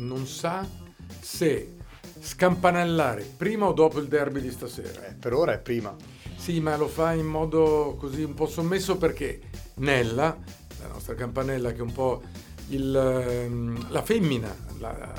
[0.00, 0.66] non sa
[1.20, 1.76] se
[2.20, 5.08] scampanellare prima o dopo il derby di stasera.
[5.08, 5.94] Eh, per ora è prima.
[6.36, 9.40] Sì, ma lo fa in modo così un po' sommesso perché
[9.76, 10.36] Nella,
[10.80, 12.22] la nostra campanella che è un po'
[12.68, 15.12] il, ehm, la femmina, la,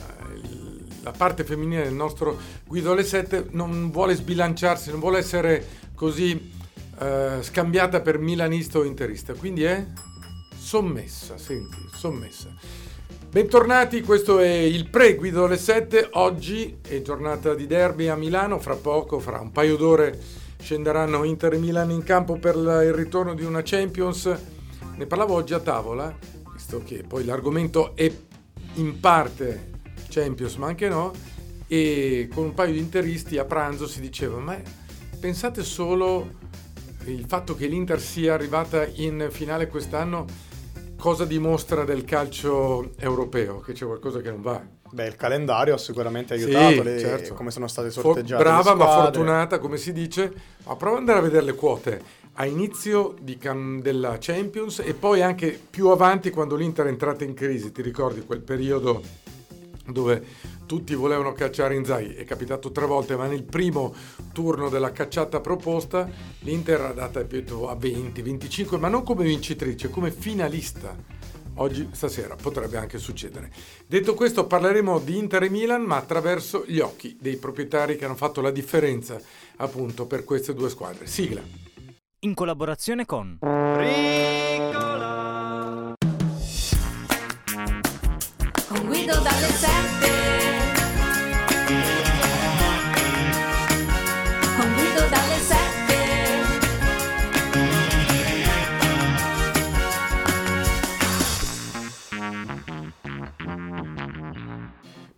[1.03, 6.51] la parte femminile del nostro Guido alle 7 non vuole sbilanciarsi, non vuole essere così
[6.99, 9.85] eh, scambiata per milanista o interista, quindi è
[10.57, 12.53] sommessa, senti, sommessa.
[13.31, 18.75] Bentornati, questo è il pre-Guido alle 7, oggi è giornata di derby a Milano, fra
[18.75, 20.19] poco, fra un paio d'ore
[20.59, 24.29] scenderanno Inter e Milan in campo per il ritorno di una Champions,
[24.97, 26.13] ne parlavo oggi a tavola,
[26.51, 28.11] visto che poi l'argomento è
[28.73, 29.79] in parte
[30.09, 31.13] Champions, ma anche no,
[31.67, 34.59] e con un paio di interisti a pranzo si diceva, ma
[35.21, 36.31] pensate solo
[37.05, 40.49] il fatto che l'Inter sia arrivata in finale quest'anno,
[41.01, 43.59] cosa dimostra del calcio europeo?
[43.59, 44.61] Che c'è qualcosa che non va.
[44.91, 47.33] Beh, il calendario ha sicuramente aiutato sì, le, certo.
[47.33, 48.43] come sono state sorteggiate.
[48.43, 50.31] brava ma fortunata, come si dice.
[50.63, 52.01] Ma prova ad andare a vedere le quote
[52.33, 57.33] a inizio cam- della Champions e poi anche più avanti quando l'Inter è entrata in
[57.33, 57.71] crisi.
[57.71, 59.01] Ti ricordi quel periodo
[59.87, 60.23] dove
[60.71, 63.93] tutti volevano cacciare Inzaghi, è capitato tre volte, ma nel primo
[64.31, 70.11] turno della cacciata proposta l'Inter era data a 20, 25, ma non come vincitrice, come
[70.11, 70.95] finalista.
[71.55, 73.51] Oggi, stasera, potrebbe anche succedere.
[73.85, 78.15] Detto questo, parleremo di Inter e Milan, ma attraverso gli occhi dei proprietari che hanno
[78.15, 79.19] fatto la differenza
[79.57, 81.05] appunto per queste due squadre.
[81.05, 81.41] Sigla.
[82.19, 84.90] In collaborazione con Ricola.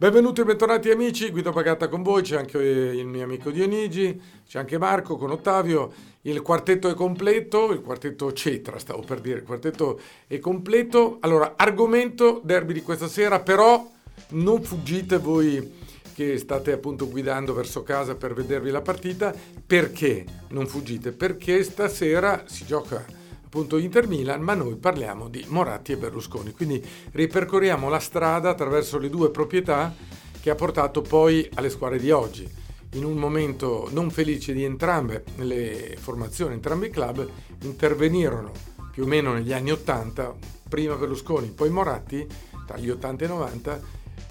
[0.04, 4.60] Benvenuti e bentornati amici, Guido Pagata con voi, c'è anche il mio amico Dionigi, c'è
[4.60, 5.94] anche Marco con Ottavio,
[6.24, 9.98] il quartetto è completo, il quartetto Cetra stavo per dire, il quartetto
[10.28, 11.20] è completo.
[11.22, 13.90] Allora, argomento derby di questa sera, però
[14.32, 15.72] non fuggite voi
[16.14, 19.34] che state appunto guidando verso casa per vedervi la partita,
[19.66, 21.14] perché non fuggite?
[21.14, 23.23] Perché stasera si gioca
[23.54, 26.54] appunto Inter Milan, ma noi parliamo di Moratti e Berlusconi.
[26.54, 29.94] Quindi ripercorriamo la strada attraverso le due proprietà
[30.42, 32.50] che ha portato poi alle squadre di oggi.
[32.94, 37.30] In un momento non felice di entrambe le formazioni, entrambi i club
[37.62, 38.52] intervenirono
[38.92, 40.34] più o meno negli anni 80,
[40.68, 42.28] prima Berlusconi, poi Moratti,
[42.66, 43.82] tra gli 80 e i 90,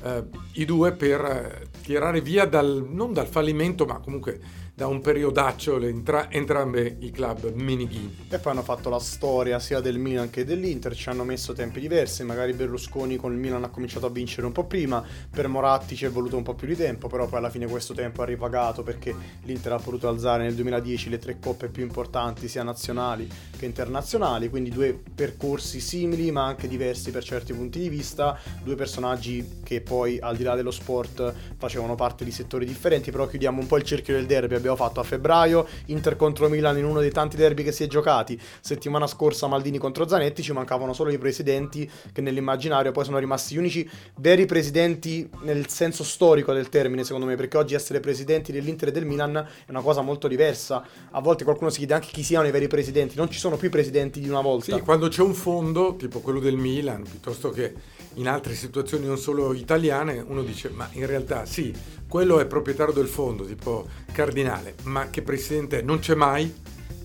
[0.02, 0.24] eh,
[0.54, 4.40] i due per tirare via dal, non dal fallimento, ma comunque
[4.74, 8.26] da un periodaccio entra- entrambi i club minighini.
[8.30, 11.78] E poi hanno fatto la storia sia del Milan che dell'Inter, ci hanno messo tempi
[11.78, 15.94] diversi, magari Berlusconi con il Milan ha cominciato a vincere un po' prima, per Moratti
[15.94, 18.24] ci è voluto un po' più di tempo, però poi alla fine questo tempo ha
[18.24, 23.28] ripagato perché l'Inter ha potuto alzare nel 2010 le tre coppe più importanti sia nazionali
[23.56, 28.74] che internazionali, quindi due percorsi simili ma anche diversi per certi punti di vista, due
[28.74, 33.60] personaggi che poi al di là dello sport facevano parte di settori differenti, però chiudiamo
[33.60, 37.00] un po' il cerchio del derby abbiamo fatto a febbraio, Inter contro Milan in uno
[37.00, 41.10] dei tanti derby che si è giocati, settimana scorsa Maldini contro Zanetti, ci mancavano solo
[41.10, 46.68] i presidenti che nell'immaginario poi sono rimasti gli unici veri presidenti nel senso storico del
[46.68, 50.28] termine secondo me, perché oggi essere presidenti dell'Inter e del Milan è una cosa molto
[50.28, 53.56] diversa, a volte qualcuno si chiede anche chi siano i veri presidenti, non ci sono
[53.56, 54.76] più presidenti di una volta.
[54.76, 57.74] Sì, quando c'è un fondo, tipo quello del Milan, piuttosto che
[58.14, 61.74] in altre situazioni non solo italiane, uno dice ma in realtà sì,
[62.06, 65.82] quello è proprietario del fondo, tipo Cardinale, ma che presidente?
[65.82, 66.52] Non c'è mai,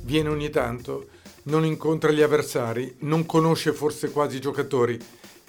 [0.02, 1.08] viene ogni tanto,
[1.44, 5.00] non incontra gli avversari, non conosce forse quasi i giocatori.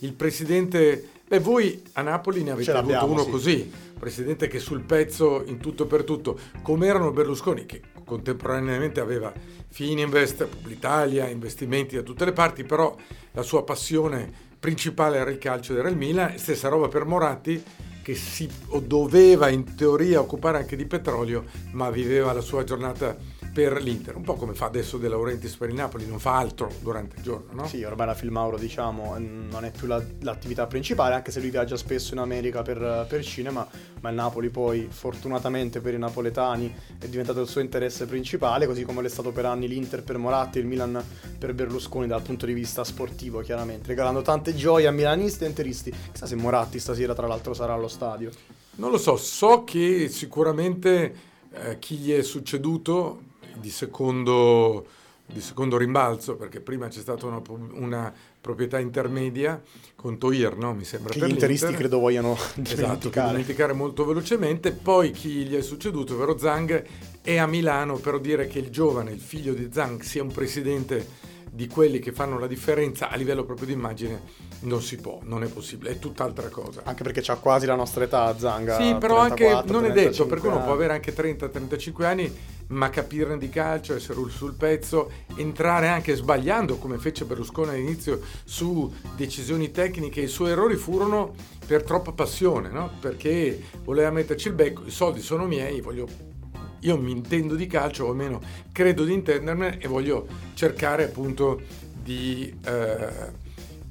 [0.01, 3.31] Il presidente, beh voi a Napoli ne avete avuto uno sì.
[3.31, 9.01] così, presidente che sul pezzo in tutto e per tutto, come erano Berlusconi che contemporaneamente
[9.01, 9.33] aveva
[9.69, 12.97] Fininvest, Publitalia, investimenti da tutte le parti, però
[13.33, 17.63] la sua passione principale era il calcio, era il Milan, stessa roba per Moratti
[18.03, 18.49] che si
[18.83, 23.15] doveva in teoria occupare anche di petrolio, ma viveva la sua giornata
[23.53, 26.71] per l'Inter, un po' come fa adesso De Laurentiis per il Napoli, non fa altro
[26.81, 27.67] durante il giorno, no?
[27.67, 31.77] Sì, ormai la Filmauro diciamo non è più la, l'attività principale, anche se lui viaggia
[31.77, 33.67] spesso in America per, per cinema,
[34.01, 38.85] ma il Napoli poi fortunatamente per i napoletani è diventato il suo interesse principale, così
[38.85, 41.03] come è stato per anni l'Inter per Moratti e il Milan
[41.39, 45.93] per Berlusconi dal punto di vista sportivo chiaramente, regalando tante gioie a milanisti e interisti.
[46.13, 48.31] Chissà se Moratti stasera tra l'altro sarà allo stadio.
[48.77, 51.15] Non lo so, so che sicuramente
[51.53, 53.27] eh, chi gli è succeduto
[53.61, 54.87] di secondo,
[55.27, 59.61] di secondo rimbalzo, perché prima c'è stata una, una proprietà intermedia
[59.95, 60.75] con Toir, no?
[60.75, 61.13] mi sembra.
[61.13, 61.81] Che per gli interisti l'Inter.
[61.81, 62.33] credo vogliano
[62.63, 63.29] Esatto, dimenticare.
[63.31, 64.73] dimenticare molto velocemente.
[64.73, 66.85] Poi chi gli è succeduto, ovvero Zhang,
[67.23, 71.27] è a Milano, però dire che il giovane, il figlio di Zhang, sia un presidente
[71.51, 75.43] di quelli che fanno la differenza a livello proprio di immagine non si può, non
[75.43, 76.83] è possibile, è tutt'altra cosa.
[76.85, 78.77] Anche perché c'ha quasi la nostra età, Zanga.
[78.77, 82.37] Sì, però anche 34, non è detto, 35 perché uno può avere anche 30-35 anni,
[82.69, 88.93] ma capirne di calcio, essere sul pezzo, entrare anche sbagliando, come fece Berlusconi all'inizio, su
[89.17, 90.21] decisioni tecniche.
[90.21, 91.35] I suoi errori furono
[91.67, 92.91] per troppa passione, no?
[93.01, 96.37] perché voleva metterci il becco, i soldi sono miei, voglio
[96.81, 98.41] io mi intendo di calcio, o almeno
[98.73, 101.61] credo di intendermene, e voglio cercare appunto
[102.03, 103.47] di eh,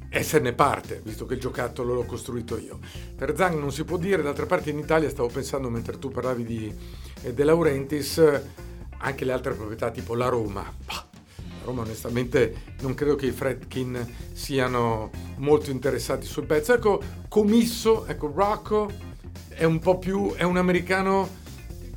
[0.09, 2.79] esserne parte, visto che il giocattolo l'ho costruito io.
[3.15, 6.43] Per Zang non si può dire, d'altra parte in Italia stavo pensando, mentre tu parlavi
[6.43, 6.73] di
[7.21, 8.41] eh, De Laurentiis,
[8.99, 10.63] anche le altre proprietà tipo la Roma.
[10.85, 11.05] Bah,
[11.35, 16.73] la Roma onestamente non credo che i Fredkin siano molto interessati sul pezzo.
[16.73, 18.89] Ecco, Comisso, ecco Rocco,
[19.49, 21.45] è un po' più, è un americano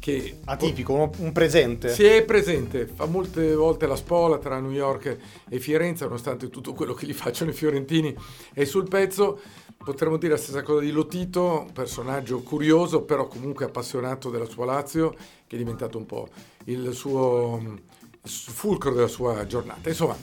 [0.01, 1.91] che Atipico, un- un presente.
[1.91, 5.17] si è presente, fa molte volte la spola tra New York
[5.49, 8.13] e Firenze, nonostante tutto quello che gli facciano i fiorentini
[8.53, 9.39] è sul pezzo.
[9.77, 15.11] Potremmo dire la stessa cosa di Lotito, personaggio curioso, però comunque appassionato della sua Lazio,
[15.47, 16.29] che è diventato un po'
[16.65, 17.79] il suo
[18.23, 19.89] il fulcro della sua giornata.
[19.89, 20.15] Insomma,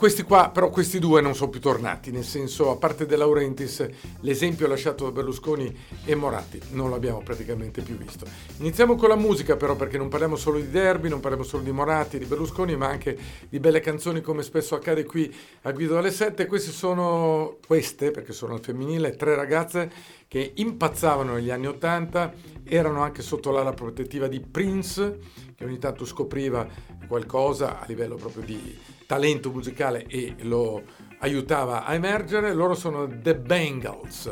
[0.00, 3.86] questi qua, però questi due non sono più tornati, nel senso, a parte De Laurentiis,
[4.20, 5.76] l'esempio lasciato da Berlusconi
[6.06, 8.24] e Moratti, non l'abbiamo praticamente più visto.
[8.60, 11.70] Iniziamo con la musica però, perché non parliamo solo di derby, non parliamo solo di
[11.70, 13.14] Moratti, di Berlusconi, ma anche
[13.46, 15.30] di belle canzoni come spesso accade qui
[15.64, 16.46] a Guido alle 7.
[16.46, 19.90] Queste sono, queste, perché sono al femminile, tre ragazze
[20.26, 22.32] che impazzavano negli anni 80,
[22.64, 25.18] erano anche sotto l'ala protettiva di Prince,
[25.54, 26.66] che ogni tanto scopriva
[27.06, 30.84] qualcosa a livello proprio di talento musicale e lo
[31.18, 32.54] aiutava a emergere.
[32.54, 34.30] Loro sono The Bengals.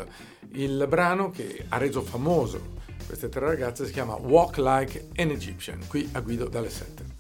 [0.53, 5.81] Il brano che ha reso famoso queste tre ragazze si chiama Walk Like an Egyptian,
[5.89, 7.18] qui a Guido dalle 7.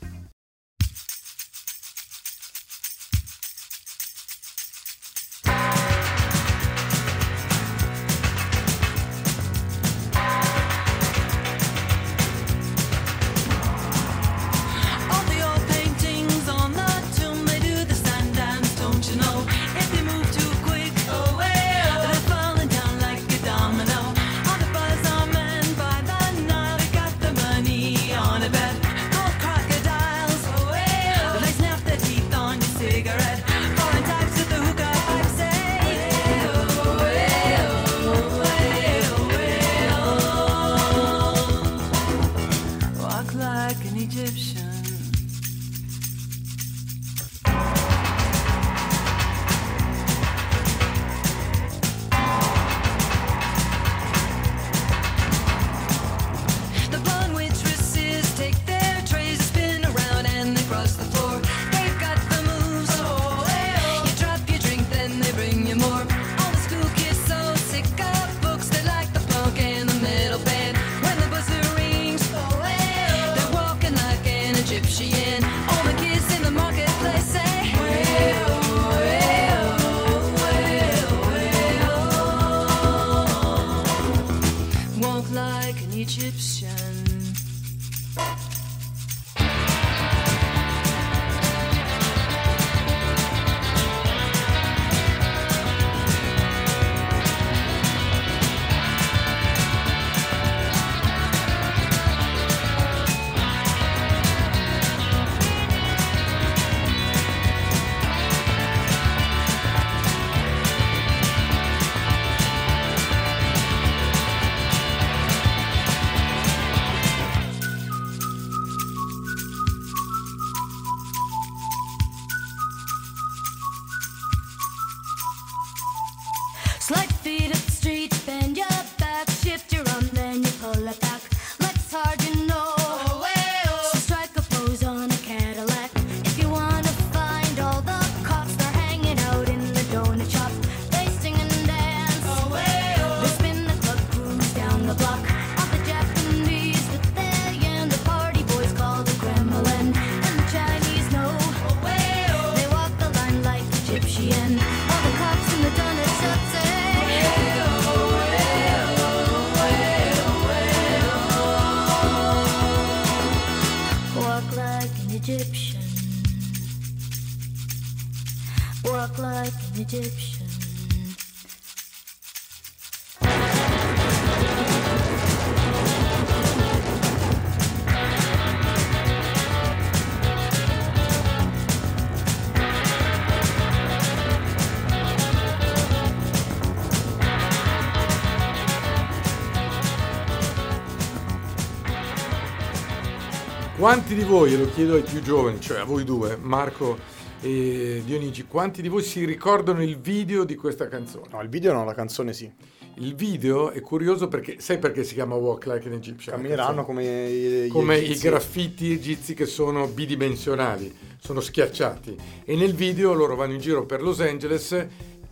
[193.78, 196.98] Quanti di voi, e lo chiedo ai più giovani, cioè a voi due, Marco
[197.40, 201.28] e Dionigi, quanti di voi si ricordano il video di questa canzone?
[201.30, 202.52] No, il video no, la canzone sì.
[202.96, 206.34] Il video è curioso perché, sai perché si chiama Walk Like an Egyptian?
[206.34, 213.12] Cammineranno come i, come i graffiti egizi che sono bidimensionali, sono schiacciati e nel video
[213.14, 214.86] loro vanno in giro per Los Angeles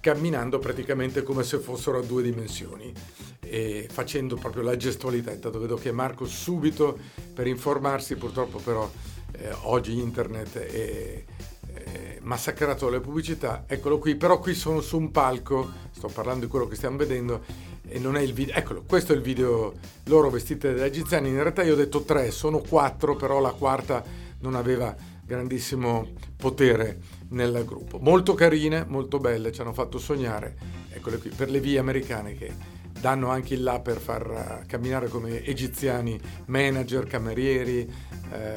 [0.07, 2.93] camminando praticamente come se fossero a due dimensioni
[3.41, 5.33] e facendo proprio la gestualità.
[5.33, 6.97] Intanto vedo che Marco subito
[7.35, 8.89] per informarsi, purtroppo però
[9.33, 11.25] eh, oggi internet è,
[11.73, 16.51] è massacrato dalle pubblicità, eccolo qui, però qui sono su un palco, sto parlando di
[16.53, 17.43] quello che stiamo vedendo
[17.89, 21.43] e non è il video, eccolo, questo è il video loro vestite da egiziani, in
[21.43, 24.05] realtà io ho detto tre, sono quattro, però la quarta
[24.39, 24.95] non aveva
[25.25, 27.99] grandissimo potere nel gruppo.
[27.99, 30.57] Molto carine, molto belle, ci hanno fatto sognare,
[30.91, 32.53] eccole qui, per le vie americane che
[33.01, 37.91] danno anche il là per far eh, camminare come egiziani manager, camerieri,
[38.33, 38.55] eh,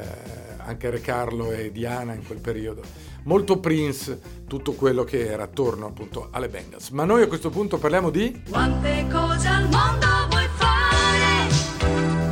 [0.56, 2.82] anche Re Carlo e Diana in quel periodo.
[3.24, 6.88] Molto Prince, tutto quello che era attorno appunto alle Bengals.
[6.90, 8.42] Ma noi a questo punto parliamo di...
[8.48, 11.48] Quante cose al mondo vuoi fare?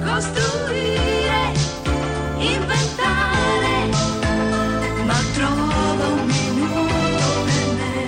[0.03, 1.53] Costruire,
[2.39, 2.88] inventare,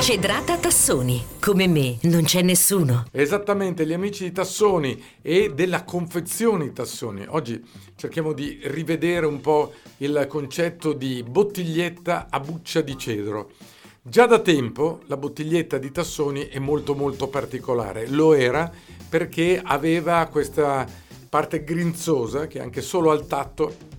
[0.01, 3.05] Cedrata Tassoni, come me non c'è nessuno.
[3.13, 7.27] Esattamente, gli amici di Tassoni e della confezione Tassoni.
[7.29, 7.63] Oggi
[7.97, 13.51] cerchiamo di rivedere un po' il concetto di bottiglietta a buccia di cedro.
[14.01, 18.09] Già da tempo la bottiglietta di Tassoni è molto molto particolare.
[18.09, 18.73] Lo era
[19.07, 20.89] perché aveva questa
[21.29, 23.99] parte grinzosa che anche solo al tatto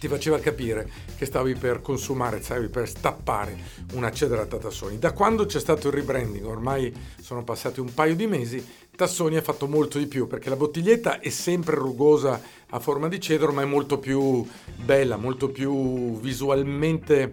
[0.00, 0.90] ti faceva capire
[1.22, 3.56] che stavi per consumare, stavi per stappare
[3.92, 4.98] una cedrata Tassoni.
[4.98, 8.64] Da quando c'è stato il rebranding, ormai sono passati un paio di mesi,
[8.96, 13.20] Tassoni ha fatto molto di più perché la bottiglietta è sempre rugosa a forma di
[13.20, 14.44] cedro, ma è molto più
[14.84, 17.32] bella, molto più visualmente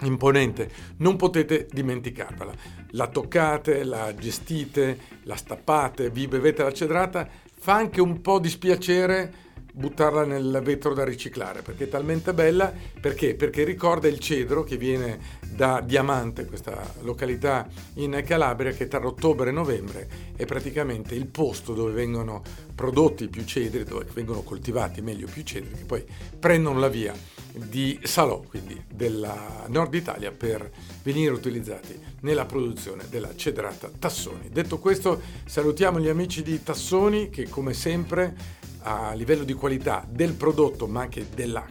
[0.00, 0.68] imponente.
[0.96, 2.52] Non potete dimenticarvela.
[2.90, 9.41] La toccate, la gestite, la stappate, vi bevete la cedrata, fa anche un po' dispiacere
[9.74, 13.34] buttarla nel vetro da riciclare perché è talmente bella perché?
[13.34, 19.48] perché ricorda il cedro che viene da Diamante questa località in Calabria che tra ottobre
[19.48, 22.42] e novembre è praticamente il posto dove vengono
[22.74, 26.04] prodotti più cedri dove vengono coltivati meglio più cedri che poi
[26.38, 27.14] prendono la via
[27.54, 30.70] di Salò quindi della Nord Italia per
[31.02, 37.48] venire utilizzati nella produzione della cedrata Tassoni detto questo salutiamo gli amici di Tassoni che
[37.48, 41.64] come sempre a livello di qualità del prodotto ma anche della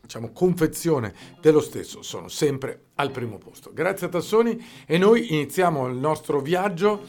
[0.00, 3.70] diciamo, confezione dello stesso sono sempre al primo posto.
[3.72, 7.00] Grazie a Tassoni e noi iniziamo il nostro viaggio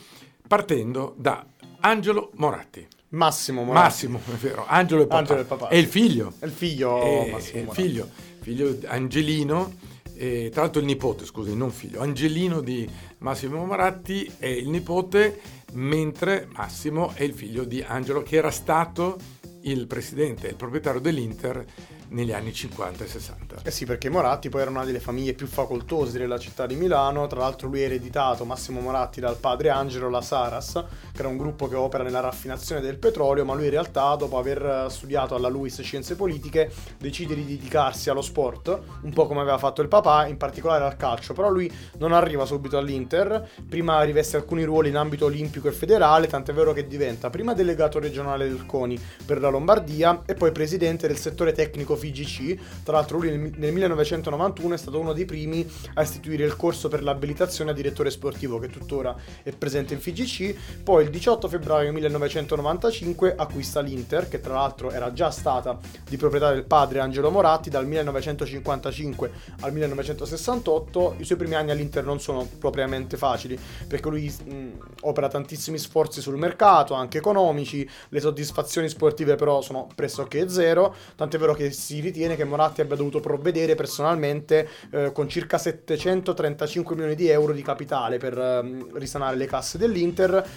[0.48, 1.46] partendo da
[1.82, 2.86] Angelo Moratti.
[3.10, 4.08] Massimo Moratti.
[4.08, 5.18] Massimo, è vero, Angelo è papà.
[5.20, 6.34] Angelo è papà, È il figlio.
[6.38, 7.82] È il figlio È- Massimo è il Moratti.
[7.82, 8.10] figlio,
[8.42, 9.74] figlio di Angelino,
[10.22, 12.86] e tra l'altro il nipote, scusi, non figlio, Angelino di
[13.20, 15.40] Massimo Moratti è il nipote,
[15.72, 19.18] mentre Massimo è il figlio di Angelo che era stato
[19.62, 21.66] il presidente il proprietario dell'Inter
[22.10, 23.56] negli anni 50 e 60.
[23.64, 27.28] Eh sì, perché Moratti poi era una delle famiglie più facoltose della città di Milano,
[27.28, 31.38] tra l'altro lui ha ereditato Massimo Moratti dal padre Angelo La Saras, che era un
[31.38, 35.48] gruppo che opera nella raffinazione del petrolio, ma lui in realtà dopo aver studiato alla
[35.48, 40.28] LUIS Scienze Politiche decide di dedicarsi allo sport, un po' come aveva fatto il papà,
[40.28, 44.98] in particolare al calcio, però lui non arriva subito all'Inter, prima riveste alcuni ruoli in
[44.98, 49.50] ambito olimpico e federale, tant'è vero che diventa prima delegato regionale del CONI per la
[49.50, 54.78] Lombardia e poi presidente del settore tecnico FIGC, tra l'altro lui nel, nel 1991 è
[54.78, 59.16] stato uno dei primi a istituire il corso per l'abilitazione a direttore sportivo che tuttora
[59.44, 65.12] è presente in FIGC, poi il 18 febbraio 1995 acquista l'Inter che tra l'altro era
[65.14, 65.78] già stata
[66.08, 72.06] di proprietà del padre Angelo Moratti dal 1955 al 1968, i suoi primi anni all'Inter
[72.06, 74.68] non sono propriamente facili perché lui mh,
[75.02, 81.38] opera tantissimi sforzi sul mercato, anche economici, le soddisfazioni sportive però sono pressoché zero, tant'è
[81.38, 87.16] vero che si ritiene che Moratti abbia dovuto provvedere personalmente eh, con circa 735 milioni
[87.16, 90.48] di euro di capitale per ehm, risanare le casse dell'Inter.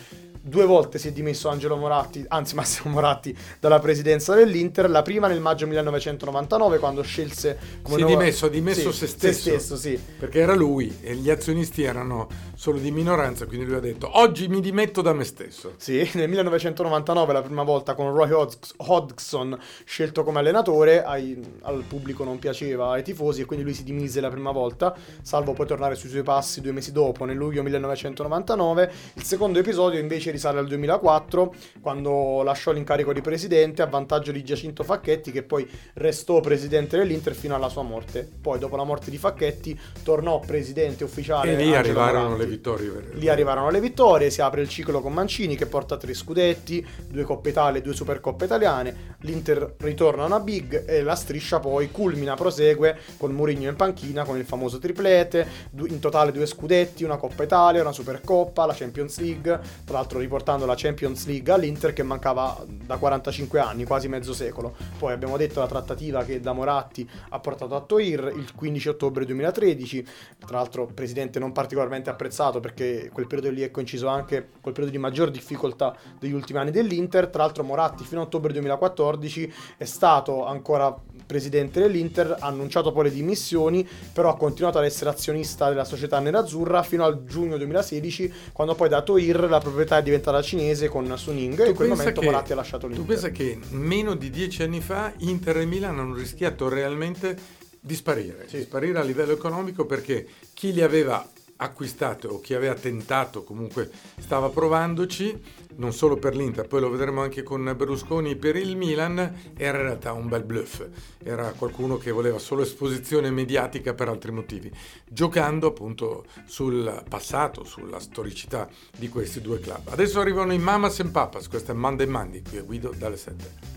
[0.44, 4.90] Due volte si è dimesso Angelo Moratti, anzi Massimo Moratti, dalla presidenza dell'Inter.
[4.90, 8.99] La prima nel maggio 1999 quando scelse come Si è nuova- dimesso, ha dimesso Sì,
[8.99, 9.32] se stesso.
[9.40, 10.00] Se stesso, sì.
[10.18, 14.49] Perché era lui e gli azionisti erano solo di minoranza, quindi lui ha detto oggi
[14.49, 15.75] mi dimetto da me stesso.
[15.76, 21.84] Sì, nel 1999 la prima volta con Roy Hodgs- Hodgson scelto come allenatore, ai- al
[21.87, 25.66] pubblico non piaceva, ai tifosi e quindi lui si dimise la prima volta, salvo poi
[25.68, 28.90] tornare sui suoi passi due mesi dopo, nel luglio 1999.
[29.14, 34.43] Il secondo episodio invece risale al 2004, quando lasciò l'incarico di presidente a vantaggio di
[34.43, 38.29] Giacinto Facchetti, che poi restò presidente dell'Inter fino alla sua morte.
[38.41, 41.53] Poi dopo la morte di Facchetti tornò presidente ufficiale.
[41.53, 42.43] e lì Angelo arrivarono Moratti.
[42.43, 42.89] le vittorie.
[42.89, 43.11] vere.
[43.15, 47.23] Lì arrivarono le vittorie, si apre il ciclo con Mancini che porta tre scudetti, due
[47.25, 49.17] Coppe Italia e due Supercoppe italiane.
[49.21, 54.25] L'Inter ritorna a una big e la striscia poi culmina, prosegue con Mourinho in panchina
[54.25, 55.47] con il famoso triplete,
[55.89, 60.64] in totale due scudetti, una Coppa Italia, una Supercoppa, la Champions League, tra l'altro riportando
[60.64, 64.75] la Champions League all'Inter che mancava da 45 anni, quasi mezzo secolo.
[64.99, 69.25] Poi abbiamo detto la trattativa che da Moratti ha portato a Toir il 15 ottobre
[69.25, 70.07] 2013,
[70.47, 74.93] tra l'altro presidente non particolarmente apprezzato perché quel periodo lì è coinciso anche col periodo
[74.93, 79.85] di maggior difficoltà degli ultimi anni dell'Inter, tra l'altro Moratti fino a ottobre 2014 è
[79.85, 80.95] stato ancora
[81.33, 86.19] presidente dell'Inter, ha annunciato poi le dimissioni, però ha continuato ad essere azionista della società
[86.21, 91.11] nerazzurra fino al giugno 2016, quando poi da Toir la proprietà è diventata cinese con
[91.17, 93.07] Suning e in quel momento che- Moratti ha lasciato Tu l'Inter.
[93.07, 97.37] pensa che meno di dieci anni fa Inter e Milan hanno rischiato realmente
[97.81, 98.59] di sparire, Sì.
[98.59, 103.89] di sparire a livello economico perché chi li aveva acquistate o chi aveva tentato comunque
[104.19, 105.41] stava provandoci
[105.76, 109.19] non solo per l'Inter, poi lo vedremo anche con Berlusconi per il Milan,
[109.57, 110.85] era in realtà un bel bluff,
[111.23, 114.71] era qualcuno che voleva solo esposizione mediatica per altri motivi,
[115.09, 119.88] giocando appunto sul passato, sulla storicità di questi due club.
[119.88, 123.72] Adesso arrivano i Mamas and Papas, questa è Monday Monday, qui a Guido dalle 7.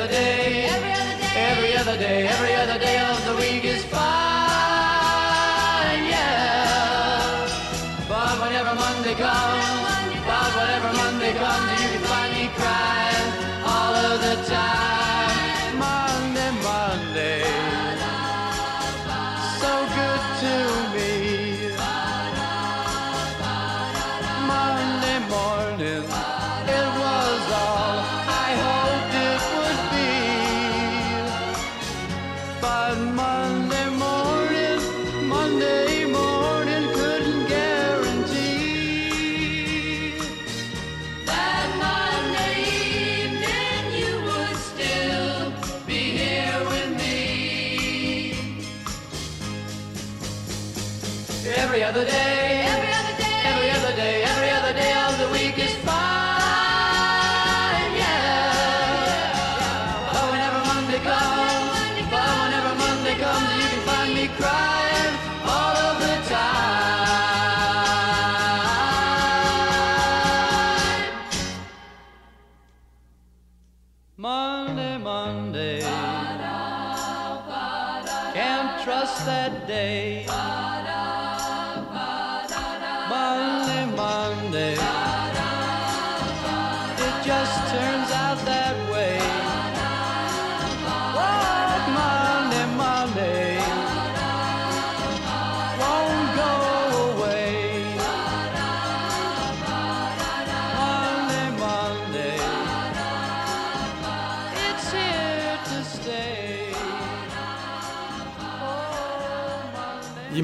[0.00, 3.84] Other day, every other day, every other day, every other day of the week is
[3.86, 3.98] fine,
[6.04, 7.48] yeah.
[8.08, 9.67] But whenever Monday comes,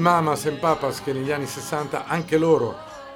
[0.05, 2.75] Mamas and Papas che negli anni 60 anche loro,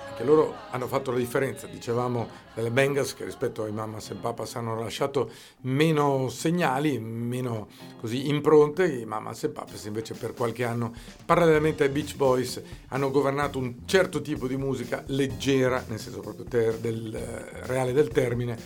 [0.10, 1.67] anche loro hanno fatto la differenza.
[1.67, 5.30] Dicevamo delle Bengals che rispetto ai Mamas and Papas hanno lasciato
[5.62, 7.67] meno segnali, meno
[7.99, 8.88] così impronte.
[8.88, 10.91] I Mamas and Papas invece per qualche anno,
[11.23, 16.45] parallelamente ai Beach Boys, hanno governato un certo tipo di musica leggera, nel senso proprio
[16.45, 18.58] ter- del eh, reale del termine,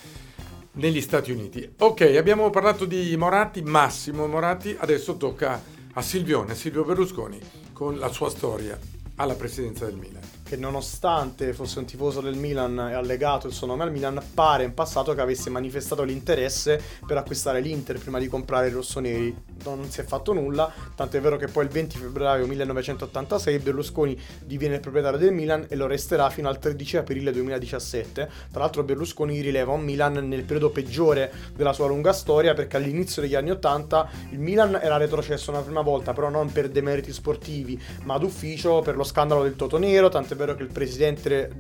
[0.76, 1.74] negli Stati Uniti.
[1.80, 8.10] Ok, abbiamo parlato di Moratti, Massimo Moratti, adesso tocca a Silvione, Silvio Berlusconi, con la
[8.10, 8.80] sua storia
[9.16, 10.33] alla presidenza del Milan.
[10.54, 14.64] Che nonostante fosse un tifoso del Milan e allegato il suo nome al Milan, pare
[14.64, 19.36] in passato che avesse manifestato l'interesse per acquistare l'Inter prima di comprare i rossoneri.
[19.64, 24.20] Non si è fatto nulla, tanto è vero che poi il 20 febbraio 1986 Berlusconi
[24.46, 28.30] diviene il proprietario del Milan e lo resterà fino al 13 aprile 2017.
[28.52, 33.24] Tra l'altro Berlusconi rileva un Milan nel periodo peggiore della sua lunga storia perché all'inizio
[33.24, 37.82] degli anni 80 il Milan era retrocesso una prima volta, però non per demeriti sportivi,
[38.04, 41.52] ma d'ufficio per lo scandalo del Toto Nero, tanto è vero che il presidente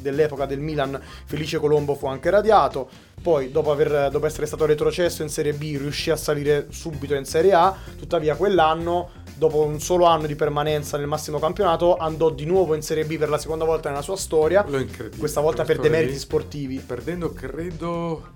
[0.00, 2.88] dell'epoca del Milan, Felice Colombo, fu anche radiato.
[3.20, 7.24] Poi, dopo, aver- dopo essere stato retrocesso in Serie B, riuscì a salire subito in
[7.24, 7.76] Serie A.
[7.96, 12.82] Tuttavia, quell'anno, dopo un solo anno di permanenza nel massimo campionato, andò di nuovo in
[12.82, 14.64] Serie B per la seconda volta nella sua storia.
[14.64, 15.18] È incredibile.
[15.18, 16.78] Questa volta per demeriti sportivi.
[16.78, 18.30] Perdendo, credo,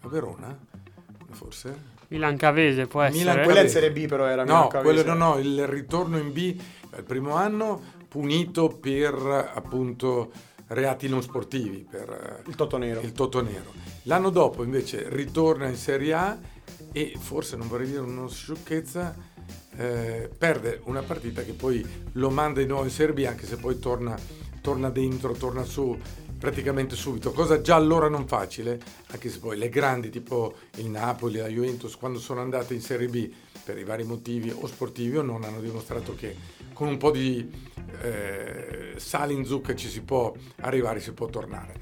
[0.00, 0.56] a Verona,
[1.30, 1.92] forse?
[2.08, 3.18] Milan Cavese può essere.
[3.24, 3.68] Milan Quella in.
[3.68, 5.02] Serie B, però era No, Milan Cavese.
[5.02, 6.56] quello no, no, il ritorno in B
[6.96, 7.82] il primo anno
[8.14, 9.12] punito per
[9.54, 10.30] appunto
[10.68, 13.00] reati non sportivi, per eh, Il Toto Nero.
[13.00, 13.72] il Toto Nero.
[14.04, 16.38] L'anno dopo invece ritorna in Serie A
[16.92, 19.16] e forse non vorrei dire una sciocchezza,
[19.76, 23.56] eh, perde una partita che poi lo manda di nuovo in Serie B anche se
[23.56, 24.16] poi torna,
[24.60, 25.98] torna dentro, torna su
[26.44, 28.78] praticamente subito, cosa già allora non facile,
[29.12, 33.08] anche se poi le grandi tipo il Napoli, la Juventus, quando sono andate in Serie
[33.08, 33.32] B
[33.64, 36.36] per i vari motivi o sportivi o non, hanno dimostrato che
[36.74, 37.50] con un po' di
[38.02, 41.76] eh, sale in zucca ci si può arrivare, si può tornare.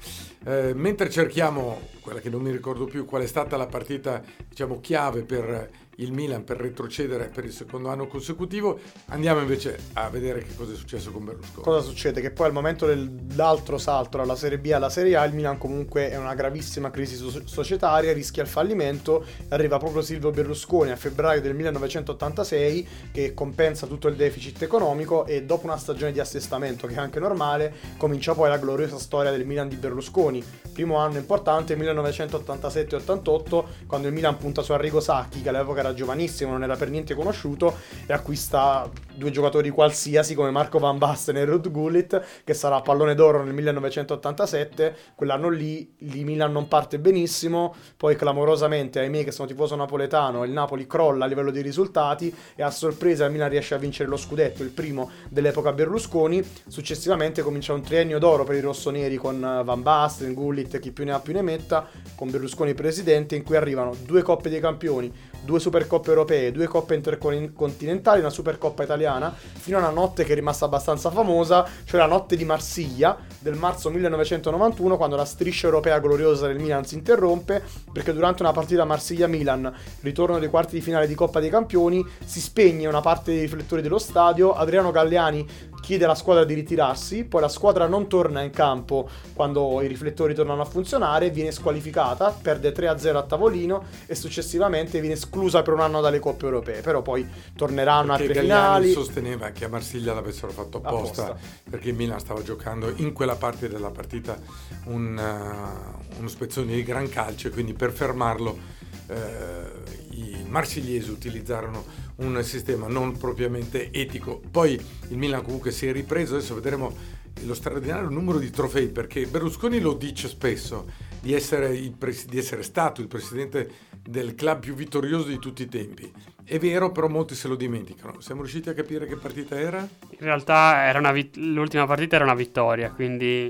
[0.45, 4.79] Eh, mentre cerchiamo quella che non mi ricordo più qual è stata la partita diciamo
[4.79, 10.41] chiave per il Milan per retrocedere per il secondo anno consecutivo, andiamo invece a vedere
[10.43, 11.63] che cosa è successo con Berlusconi.
[11.63, 12.21] Cosa succede?
[12.21, 16.09] Che poi al momento dell'altro salto dalla Serie B alla Serie A il Milan comunque
[16.09, 21.41] è una gravissima crisi so- societaria, rischia il fallimento, arriva proprio Silvio Berlusconi a febbraio
[21.41, 26.95] del 1986 che compensa tutto il deficit economico e dopo una stagione di assestamento che
[26.95, 30.43] è anche normale comincia poi la gloriosa storia del Milan di Berlusconi.
[30.73, 36.51] Primo anno importante 1987-88 quando il Milan punta su Arrigo Sacchi che all'epoca era giovanissimo,
[36.51, 41.45] non era per niente conosciuto e acquista due giocatori qualsiasi come Marco Van Basten e
[41.45, 47.75] Ruud Gullit che sarà pallone d'oro nel 1987 quell'anno lì il Milan non parte benissimo.
[47.97, 52.63] Poi clamorosamente ahimè che sono tifoso napoletano il Napoli crolla a livello di risultati e
[52.63, 56.43] a sorpresa il Milan riesce a vincere lo scudetto il primo dell'epoca Berlusconi.
[56.67, 61.11] Successivamente comincia un triennio d'oro per i rossoneri con Van Basten, Gullit chi più ne
[61.11, 65.11] ha più ne metta con Berlusconi presidente in cui arrivano due coppe dei campioni
[65.43, 70.35] due supercoppe europee, due coppe intercontinentali, una supercoppa italiana, fino a una notte che è
[70.35, 75.99] rimasta abbastanza famosa, cioè la notte di Marsiglia del marzo 1991, quando la striscia europea
[75.99, 81.07] gloriosa del Milan si interrompe, perché durante una partita Marsiglia-Milan, ritorno dei quarti di finale
[81.07, 86.05] di Coppa dei Campioni, si spegne una parte dei riflettori dello stadio, Adriano Galliani chiede
[86.05, 90.61] alla squadra di ritirarsi, poi la squadra non torna in campo quando i riflettori tornano
[90.61, 95.99] a funzionare, viene squalificata, perde 3-0 a tavolino e successivamente viene esclusa per un anno
[95.99, 98.91] dalle coppe europee, però poi torneranno Perché altre Galliani finali.
[98.91, 101.47] sosteneva che a Marsiglia l'avessero fatto apposta, Apposta.
[101.69, 104.37] perché il Milan stava giocando in quella parte della partita
[104.85, 111.83] un, uh, uno spezzone di gran calcio e quindi per fermarlo eh, i marsigliesi utilizzarono
[112.17, 114.39] un sistema non propriamente etico.
[114.51, 114.73] Poi
[115.09, 116.95] il Milan comunque si è ripreso, adesso vedremo
[117.41, 120.85] lo straordinario numero di trofei perché Berlusconi lo dice spesso
[121.23, 123.69] di essere, il pres- di essere stato il presidente
[124.05, 126.11] del club più vittorioso di tutti i tempi.
[126.43, 128.19] È vero, però molti se lo dimenticano.
[128.19, 129.79] Siamo riusciti a capire che partita era?
[130.09, 133.49] In realtà era una vit- l'ultima partita era una vittoria, quindi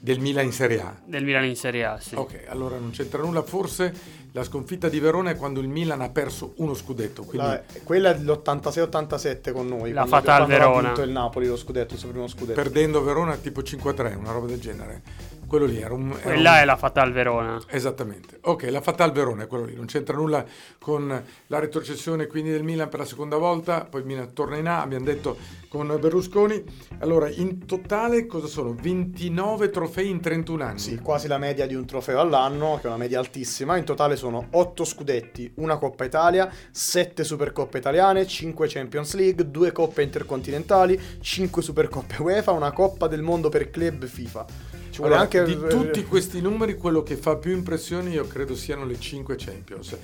[0.00, 0.96] Del Milan in Serie A.
[1.04, 2.14] del Milan in Serie A, sì.
[2.14, 3.42] Ok, allora non c'entra nulla.
[3.42, 3.92] Forse
[4.30, 7.24] la sconfitta di Verona è quando il Milan ha perso uno scudetto.
[7.24, 9.90] Quindi La- quella è dell'86-87 con noi.
[9.90, 10.80] La Fatal quando ha Verona.
[10.82, 12.52] vinto il Napoli lo scudetto, il suo primo scudetto.
[12.52, 15.02] perdendo Verona tipo 5-3, una roba del genere.
[15.48, 16.10] Quello lì era un...
[16.10, 17.60] era Quella un- è la Fatal Verona.
[17.68, 18.38] Esattamente.
[18.42, 20.44] Ok, la Fatal Verona è quello lì, non c'entra nulla
[20.78, 24.68] con la retrocessione quindi del Milan per la seconda volta, poi il Milan torna in
[24.68, 25.36] A, abbiamo detto
[25.68, 26.62] con Berlusconi.
[27.00, 28.74] Allora, in totale cosa sono?
[28.80, 30.78] 29 trofei in 31 anni.
[30.78, 33.76] Sì, quasi la media di un trofeo all'anno, che è una media altissima.
[33.76, 39.72] In totale sono 8 scudetti, una Coppa Italia, 7 Supercoppe italiane, 5 Champions League, 2
[39.72, 44.76] Coppe intercontinentali, 5 Supercoppe UEFA, una Coppa del Mondo per club FIFA.
[44.98, 48.56] Ci vuole Allora, anche di tutti questi numeri quello che fa più impressione io credo
[48.56, 49.96] siano le 5 Champions.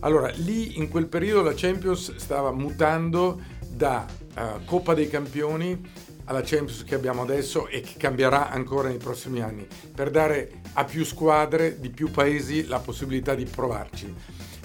[0.00, 5.80] Allora, lì in quel periodo la Champions stava mutando da eh, Coppa dei Campioni
[6.24, 10.84] alla Champions che abbiamo adesso e che cambierà ancora nei prossimi anni, per dare a
[10.84, 14.14] più squadre di più paesi la possibilità di provarci.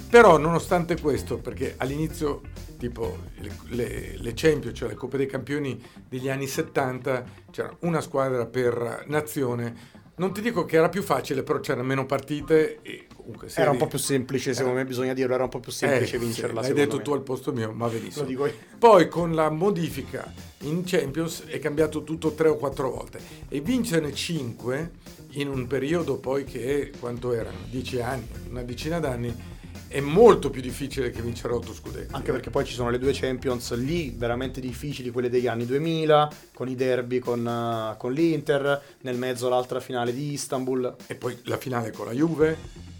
[0.09, 2.41] Però nonostante questo, perché all'inizio
[2.77, 8.01] tipo le, le, le Champions, cioè le Coppe dei Campioni degli anni 70, c'era una
[8.01, 13.07] squadra per nazione, non ti dico che era più facile, però c'erano meno partite e
[13.13, 16.15] comunque Era un po' più semplice, secondo me bisogna dirlo, era un po' più semplice
[16.15, 16.61] eh, vincerla.
[16.61, 17.03] l'hai detto me.
[17.03, 18.25] tu al posto mio, ma benissimo.
[18.79, 24.13] Poi con la modifica in Champions è cambiato tutto tre o quattro volte e vincerne
[24.13, 24.91] cinque
[25.31, 27.57] in un periodo poi che quanto erano?
[27.69, 29.35] Dieci anni, una decina d'anni,
[29.95, 32.13] è molto più difficile che vincere otto scudetti.
[32.13, 36.29] Anche perché poi ci sono le due Champions lì veramente difficili, quelle degli anni 2000,
[36.53, 40.93] con i derby con, eh, con l'Inter, nel mezzo l'altra finale di Istanbul.
[41.07, 42.57] E poi la finale con la Juve.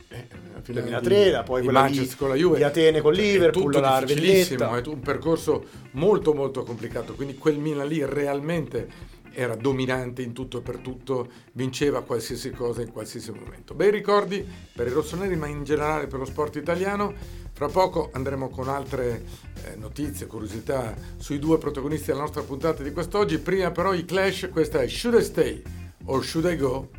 [0.08, 2.56] eh, la finale 2003, la- poi di quella di- con la Juve.
[2.58, 7.58] di Atene con È Liverpool, tutto la è un percorso molto molto complicato, quindi quel
[7.58, 8.88] Milan lì realmente
[9.36, 13.74] era dominante in tutto e per tutto, vinceva qualsiasi cosa in qualsiasi momento.
[13.74, 17.44] Bei ricordi per i rossoneri, ma in generale per lo sport italiano.
[17.52, 19.24] Fra poco andremo con altre
[19.64, 23.38] eh, notizie, curiosità sui due protagonisti della nostra puntata di quest'oggi.
[23.40, 25.64] Prima però i Clash, questa è Should I Stay
[26.06, 26.90] or Should I Go?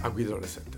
[0.00, 0.77] A guida alle 7.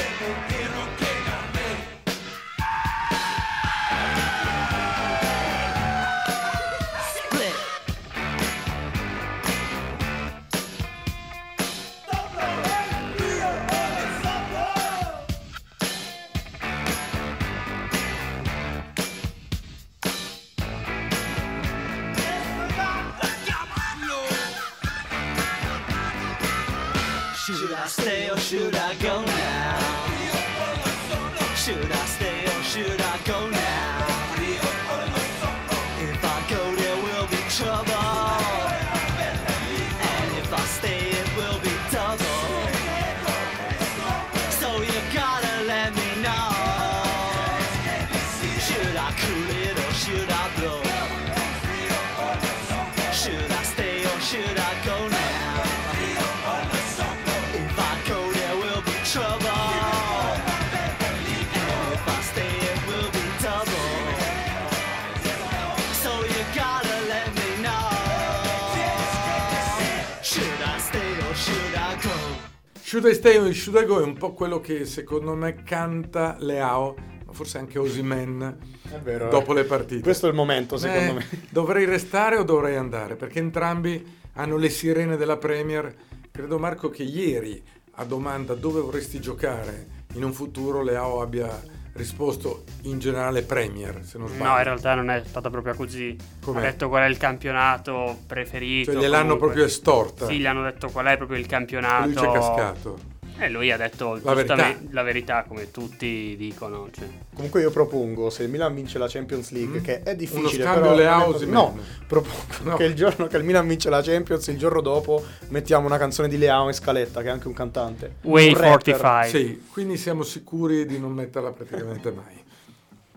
[72.91, 76.35] Should I Stay o Should I Go è un po' quello che secondo me canta
[76.39, 76.93] Leao,
[77.25, 78.57] ma forse anche Osimen
[79.01, 79.29] vero.
[79.29, 79.55] dopo eh.
[79.55, 80.01] le partite.
[80.01, 81.25] Questo è il momento, secondo Eh, me.
[81.49, 83.15] Dovrei restare o dovrei andare?
[83.15, 85.95] Perché entrambi hanno le sirene della Premier.
[86.31, 91.47] Credo Marco che ieri a domanda dove vorresti giocare in un futuro Leao abbia
[91.93, 94.43] risposto in generale Premier, se non sbaglio.
[94.51, 96.15] No, in realtà non è stata proprio così.
[96.41, 96.59] Com'è?
[96.59, 98.91] Ha detto qual è il campionato preferito.
[98.91, 99.47] Cioè gliel'hanno comunque.
[99.47, 100.25] proprio estorta.
[100.27, 102.05] Sì, gli hanno detto qual è proprio il E campionato.
[102.05, 102.99] lui ci è cascato.
[103.43, 104.75] E lui ha detto La verità.
[104.91, 106.89] la verità, come tutti dicono.
[106.91, 107.07] cioè.
[107.33, 109.83] Comunque io propongo, se il Milan vince la Champions League, Mm.
[109.83, 111.27] che è difficile, Uno scambio però...
[111.27, 111.53] Osimhen.
[111.53, 111.77] No,
[112.07, 112.75] propongo No.
[112.75, 116.27] che il giorno che il Milan vince la Champions, il giorno dopo mettiamo una canzone
[116.27, 118.15] di Leao in scaletta, che è anche un cantante.
[118.21, 118.97] Way Un rapper.
[118.97, 119.29] 45.
[119.39, 122.39] Sì, quindi siamo sicuri di non metterla praticamente mai.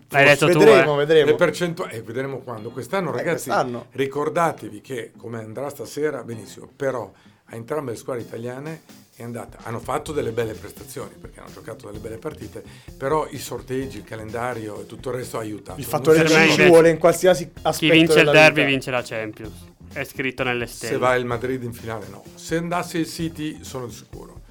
[0.09, 0.97] L'hai detto tu, vedremo, eh.
[0.97, 1.25] vedremo.
[1.31, 2.69] Le percentuali, eh, vedremo quando.
[2.71, 3.87] Quest'anno, Eh, ragazzi, quest'anno.
[3.91, 7.11] ricordatevi che come andrà stasera, benissimo, però
[7.45, 8.81] a entrambe le squadre italiane
[9.15, 9.59] è andata.
[9.63, 12.63] Hanno fatto delle belle prestazioni perché hanno giocato delle belle partite,
[12.97, 15.79] però i sorteggi, il calendario e tutto il resto ha aiutato.
[15.79, 18.67] Il fattore me ci vuole in qualsiasi aspetto Chi vince il derby vita.
[18.67, 19.53] vince la Champions.
[19.93, 20.97] È scritto nelle Se stelle.
[20.97, 22.23] va il Madrid in finale, no.
[22.35, 24.41] Se andasse il City, sono sicuro.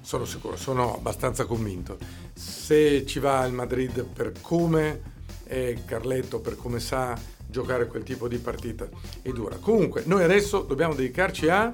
[0.00, 1.98] Sono sicuro, sono abbastanza convinto.
[2.34, 5.10] Se ci va il Madrid per come
[5.44, 7.18] è Carletto, per come sa
[7.52, 8.88] giocare quel tipo di partita,
[9.22, 9.58] è dura.
[9.60, 11.72] Comunque, noi adesso dobbiamo dedicarci a.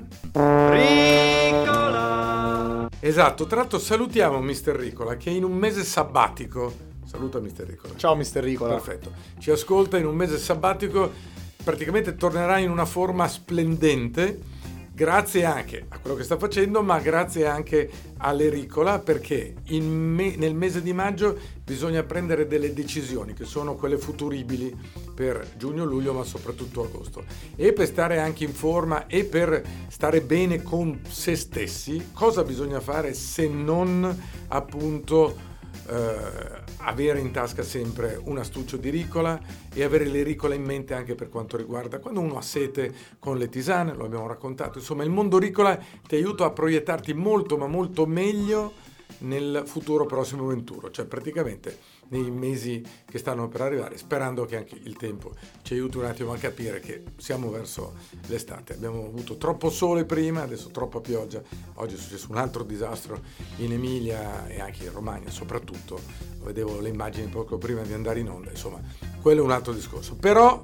[3.01, 6.75] Esatto, tra l'altro salutiamo Mister Ricola che è in un mese sabbatico.
[7.07, 7.95] Saluta Mister Ricola.
[7.97, 8.75] Ciao Mister Ricola.
[8.75, 9.12] Perfetto.
[9.38, 11.11] Ci ascolta in un mese sabbatico,
[11.62, 14.38] praticamente tornerà in una forma splendente,
[14.99, 20.83] grazie anche a quello che sta facendo, ma grazie anche all'Ericola, perché me- nel mese
[20.83, 24.77] di maggio bisogna prendere delle decisioni che sono quelle futuribili
[25.15, 27.25] per giugno-luglio, ma soprattutto agosto.
[27.55, 32.81] E per stare anche in forma e per stare bene con se stessi, cosa bisogna
[32.81, 35.47] fare se non appunto
[35.88, 39.40] eh, avere in tasca sempre un astuccio di ricola
[39.72, 43.38] e avere le ricole in mente anche per quanto riguarda quando uno ha sete con
[43.38, 44.79] le tisane, lo abbiamo raccontato.
[44.79, 48.87] Insomma, il mondo ricola ti aiuta a proiettarti molto ma molto meglio
[49.18, 54.79] nel futuro prossimo venturo, cioè praticamente nei mesi che stanno per arrivare, sperando che anche
[54.83, 57.94] il tempo ci aiuti un attimo a capire che siamo verso
[58.27, 58.75] l'estate.
[58.75, 61.42] Abbiamo avuto troppo sole prima, adesso troppa pioggia,
[61.75, 63.21] oggi è successo un altro disastro
[63.57, 66.01] in Emilia e anche in Romagna soprattutto,
[66.42, 68.81] vedevo le immagini poco prima di andare in onda, insomma,
[69.21, 70.14] quello è un altro discorso.
[70.16, 70.62] Però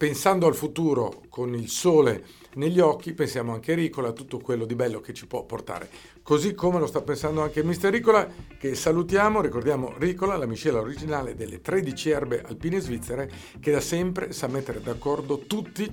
[0.00, 4.64] pensando al futuro con il sole negli occhi, pensiamo anche a Ricola, a tutto quello
[4.64, 5.90] di bello che ci può portare.
[6.22, 8.26] Così come lo sta pensando anche mister Ricola,
[8.58, 14.32] che salutiamo, ricordiamo Ricola, la miscela originale delle 13 erbe alpine svizzere, che da sempre
[14.32, 15.86] sa mettere d'accordo tutti,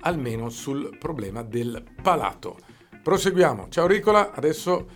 [0.00, 2.56] almeno sul problema del palato.
[3.02, 3.66] Proseguiamo.
[3.68, 4.88] Ciao Ricola, adesso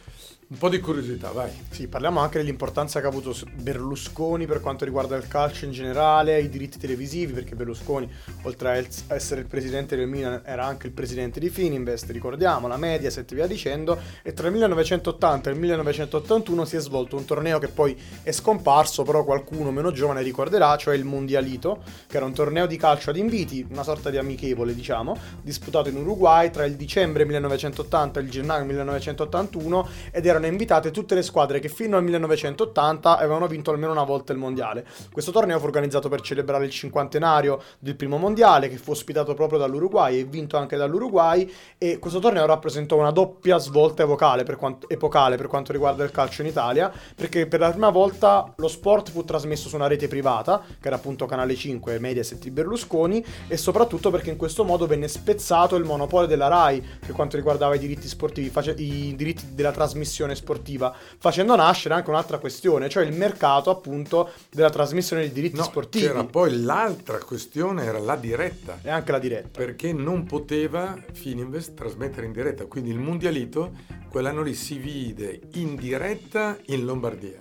[0.48, 1.50] un po' di curiosità, vai.
[1.70, 6.40] Sì, parliamo anche dell'importanza che ha avuto Berlusconi per quanto riguarda il calcio in generale,
[6.40, 8.09] i diritti televisivi, perché Berlusconi,
[8.42, 12.68] oltre a es- essere il presidente del Milan, era anche il presidente di Fininvest, ricordiamo,
[12.68, 17.16] la Mediaset e via dicendo, e tra il 1980 e il 1981 si è svolto
[17.16, 22.18] un torneo che poi è scomparso, però qualcuno meno giovane ricorderà, cioè il Mondialito, che
[22.18, 26.50] era un torneo di calcio ad inviti, una sorta di amichevole, diciamo, disputato in Uruguay
[26.50, 31.68] tra il dicembre 1980 e il gennaio 1981 ed erano invitate tutte le squadre che
[31.68, 34.87] fino al 1980 avevano vinto almeno una volta il mondiale.
[35.11, 39.59] Questo torneo fu organizzato per celebrare il cinquantenario del primo mondiale che fu ospitato proprio
[39.59, 44.88] dall'Uruguay e vinto anche dall'Uruguay e questo torneo rappresentò una doppia svolta epocale per quanto,
[44.88, 49.11] epocale per quanto riguarda il calcio in Italia perché per la prima volta lo sport
[49.11, 53.57] fu trasmesso su una rete privata che era appunto Canale 5 Mediaset di Berlusconi e
[53.57, 57.79] soprattutto perché in questo modo venne spezzato il monopolio della RAI per quanto riguardava i
[57.79, 63.70] diritti sportivi, i diritti della trasmissione sportiva, facendo nascere anche un'altra questione, cioè il mercato
[63.70, 68.78] appunto della trasmissione dei diritti No, sportivi c'era poi l'altra questione, era la diretta.
[68.82, 69.48] e anche la diretta.
[69.58, 73.72] perché non poteva Fininvest trasmettere in diretta, quindi il mondialito
[74.08, 77.38] quell'anno lì si vide in diretta in Lombardia,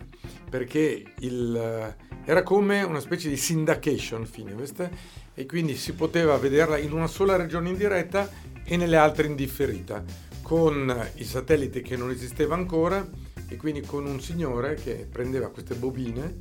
[0.50, 1.96] perché il, eh,
[2.26, 4.90] era come una specie di syndication Fininvest
[5.34, 8.30] e quindi si poteva vederla in una sola regione in diretta
[8.64, 10.04] e nelle altre in differita,
[10.46, 13.04] con il satellite che non esisteva ancora
[13.48, 16.38] e quindi con un signore che prendeva queste bobine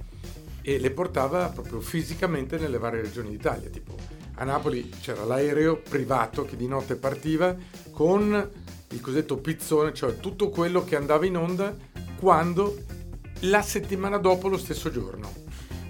[0.60, 3.70] e le portava proprio fisicamente nelle varie regioni d'Italia.
[3.70, 3.96] Tipo
[4.34, 7.56] a Napoli c'era l'aereo privato che di notte partiva
[7.92, 8.50] con
[8.90, 11.74] il cosiddetto pizzone, cioè tutto quello che andava in onda
[12.20, 12.76] quando
[13.40, 15.32] la settimana dopo lo stesso giorno.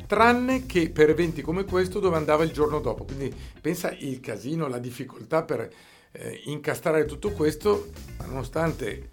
[0.07, 3.03] Tranne che per eventi come questo dove andava il giorno dopo.
[3.03, 5.69] Quindi pensa il casino, la difficoltà per
[6.17, 7.91] eh, incastrare tutto questo,
[8.27, 9.11] nonostante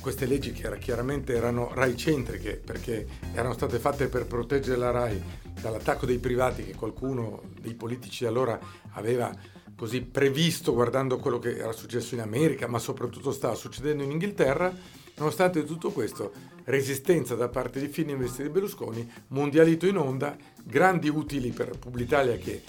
[0.00, 5.22] queste leggi che era- chiaramente erano Rai-centriche, perché erano state fatte per proteggere la Rai
[5.60, 8.58] dall'attacco dei privati che qualcuno dei politici allora
[8.92, 9.34] aveva
[9.76, 14.72] così previsto guardando quello che era successo in America, ma soprattutto stava succedendo in Inghilterra,
[15.16, 16.32] nonostante tutto questo,
[16.64, 22.36] resistenza da parte di Fininvest e di Berlusconi, mondialito in onda, grandi utili per Publitalia
[22.36, 22.62] che,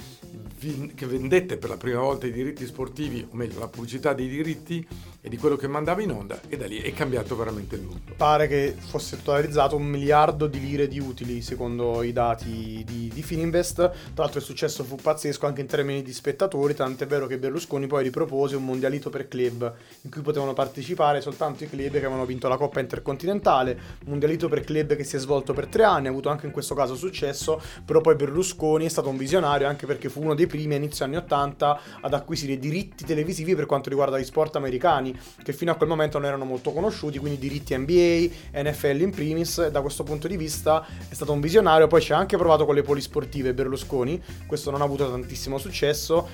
[0.96, 4.88] che vendette per la prima volta i diritti sportivi, o meglio la pubblicità dei diritti
[5.22, 8.14] e di quello che mandava in onda, e da lì è cambiato veramente il mondo.
[8.16, 13.22] Pare che fosse totalizzato un miliardo di lire di utili secondo i dati di, di
[13.22, 13.76] Fininvest.
[13.76, 17.86] Tra l'altro il successo fu pazzesco anche in termini di spettatori, tant'è vero che Berlusconi
[17.86, 19.74] poi ripropose un mondialito per club
[20.04, 24.62] in cui potevano partecipare soltanto i club che avevano vinto la Coppa Intercontinentale, mondialito per
[24.62, 27.62] club che si è svolto per tre anni, ha avuto anche in questo caso successo,
[27.86, 31.05] però poi Berlusconi è stato un visionario anche perché fu uno dei primi a inizio
[31.05, 35.75] anni 80 ad acquisire diritti televisivi per quanto riguarda gli sport americani che fino a
[35.75, 40.27] quel momento non erano molto conosciuti, quindi diritti NBA, NFL in primis, da questo punto
[40.27, 44.21] di vista è stato un visionario, poi ci ha anche provato con le polisportive Berlusconi,
[44.45, 46.27] questo non ha avuto tantissimo successo,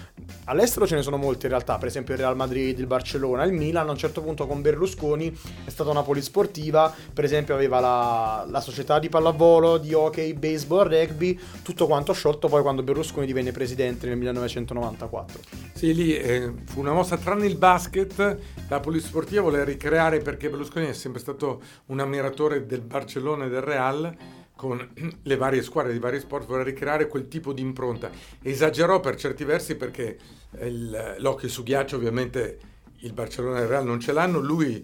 [0.45, 3.53] all'estero ce ne sono molti in realtà, per esempio il Real Madrid, il Barcellona, il
[3.53, 8.45] Milan, a un certo punto con Berlusconi è stata una polisportiva, per esempio aveva la,
[8.47, 13.51] la società di pallavolo, di hockey, baseball, rugby, tutto quanto sciolto poi quando Berlusconi divenne
[13.51, 15.39] presidente nel 1994.
[15.73, 20.87] Sì, lì eh, fu una mossa, tranne il basket, la polisportiva vuole ricreare perché Berlusconi
[20.87, 24.15] è sempre stato un ammiratore del Barcellona e del Real
[24.55, 24.87] con
[25.21, 28.09] le varie squadre di vari sport, vuole ricreare quel tipo di impronta.
[28.41, 30.17] Esagerò per certi versi perché
[30.61, 32.59] il- l'hockey su ghiaccio ovviamente
[32.99, 34.83] il Barcellona e il Real non ce l'hanno, lui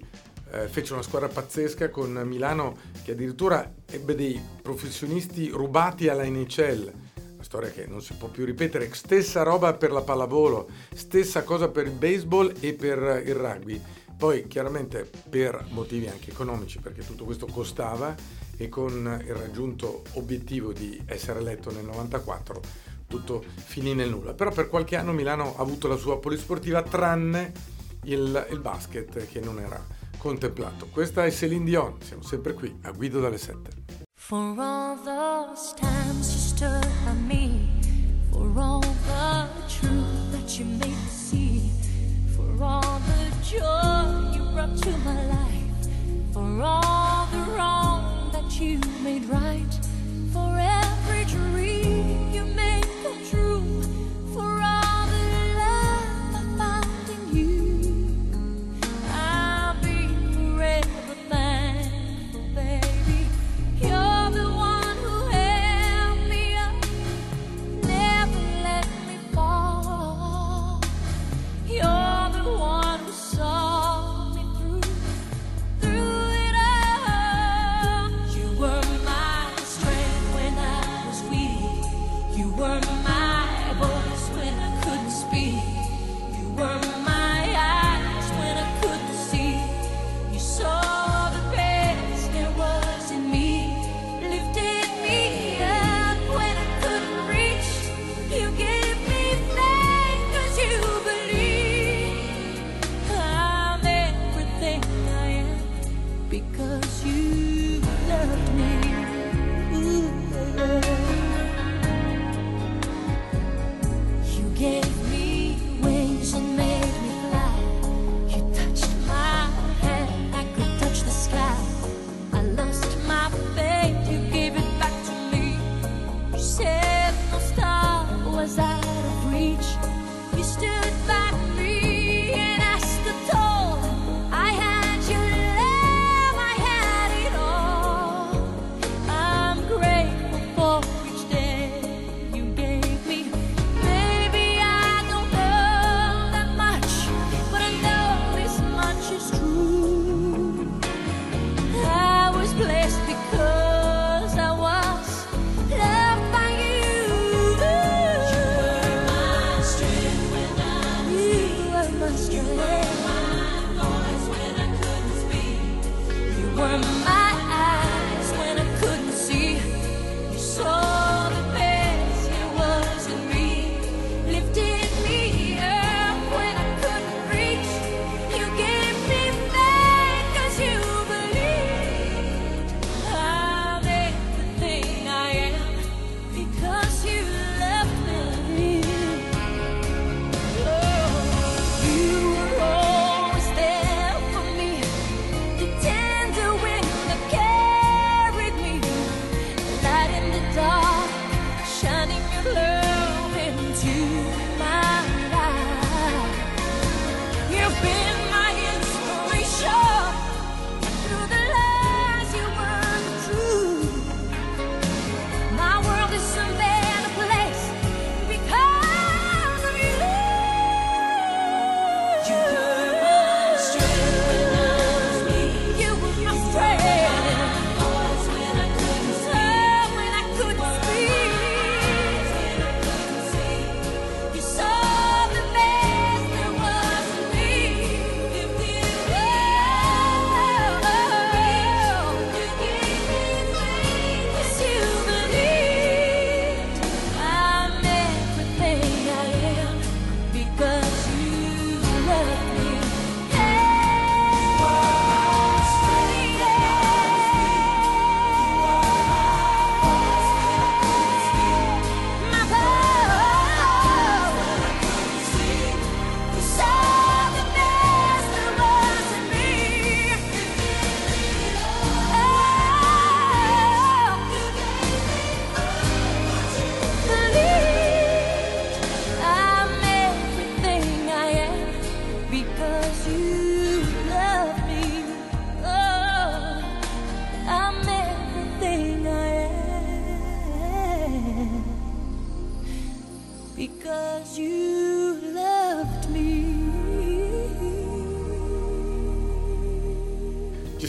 [0.52, 6.91] eh, fece una squadra pazzesca con Milano che addirittura ebbe dei professionisti rubati alla NHL
[7.41, 11.70] una storia che non si può più ripetere, stessa roba per la pallavolo, stessa cosa
[11.70, 13.82] per il baseball e per il rugby.
[14.16, 18.16] Poi chiaramente per motivi anche economici, perché tutto questo costava
[18.56, 22.62] e con il raggiunto obiettivo di essere eletto nel 94
[23.08, 24.36] tutto finì nel nulla.
[24.36, 27.52] Però per qualche anno Milano ha avuto la sua polisportiva tranne
[28.04, 29.84] il, il basket che non era
[30.22, 30.88] contemplato.
[30.92, 33.72] Questa è Celine Dion, siamo sempre qui a Guido dalle 7.
[34.14, 37.68] For all those times you stood by me,
[38.30, 41.72] for all the truth that you made me see,
[42.36, 45.90] for all the joy you brought to my life,
[46.32, 49.74] for all the wrong that you made right,
[50.32, 51.61] for every dream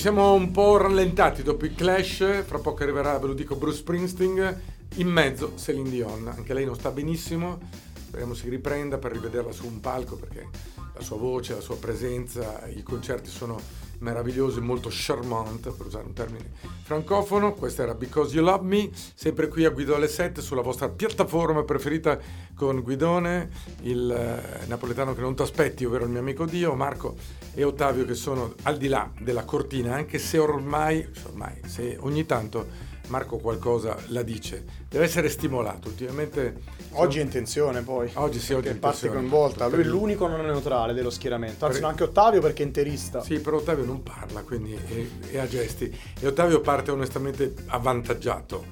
[0.03, 4.61] siamo un po' rallentati dopo i clash, fra poco arriverà, ve lo dico, Bruce Springsteen,
[4.97, 7.61] in mezzo Celine Dion, anche lei non sta benissimo,
[8.09, 10.49] speriamo si riprenda per rivederla su un palco perché
[10.93, 13.61] la sua voce, la sua presenza, i concerti sono
[14.01, 16.51] meravigliosi, molto charmante, per usare un termine
[16.93, 17.55] francofono.
[17.55, 21.63] Questa era Because You Love Me, sempre qui a Guido alle 7 sulla vostra piattaforma
[21.63, 22.19] preferita
[22.55, 23.49] con Guidone,
[23.83, 27.17] il eh, napoletano che non ti aspetti, ovvero il mio amico Dio, Marco
[27.55, 32.27] e Ottavio che sono al di là della cortina, anche se ormai, ormai se ogni
[32.27, 35.89] tanto Marco qualcosa la dice, deve essere stimolato.
[35.89, 38.11] Ultimamente Oggi è in tensione poi.
[38.15, 39.67] Oggi sì, oggi è parte coinvolta.
[39.67, 41.67] Lui è l'unico non neutrale dello schieramento.
[41.67, 43.21] Anzi, Per- anche Ottavio perché è interista.
[43.21, 45.95] Sì, però Ottavio non parla, quindi è, è a gesti.
[46.19, 48.65] E Ottavio parte onestamente avvantaggiato,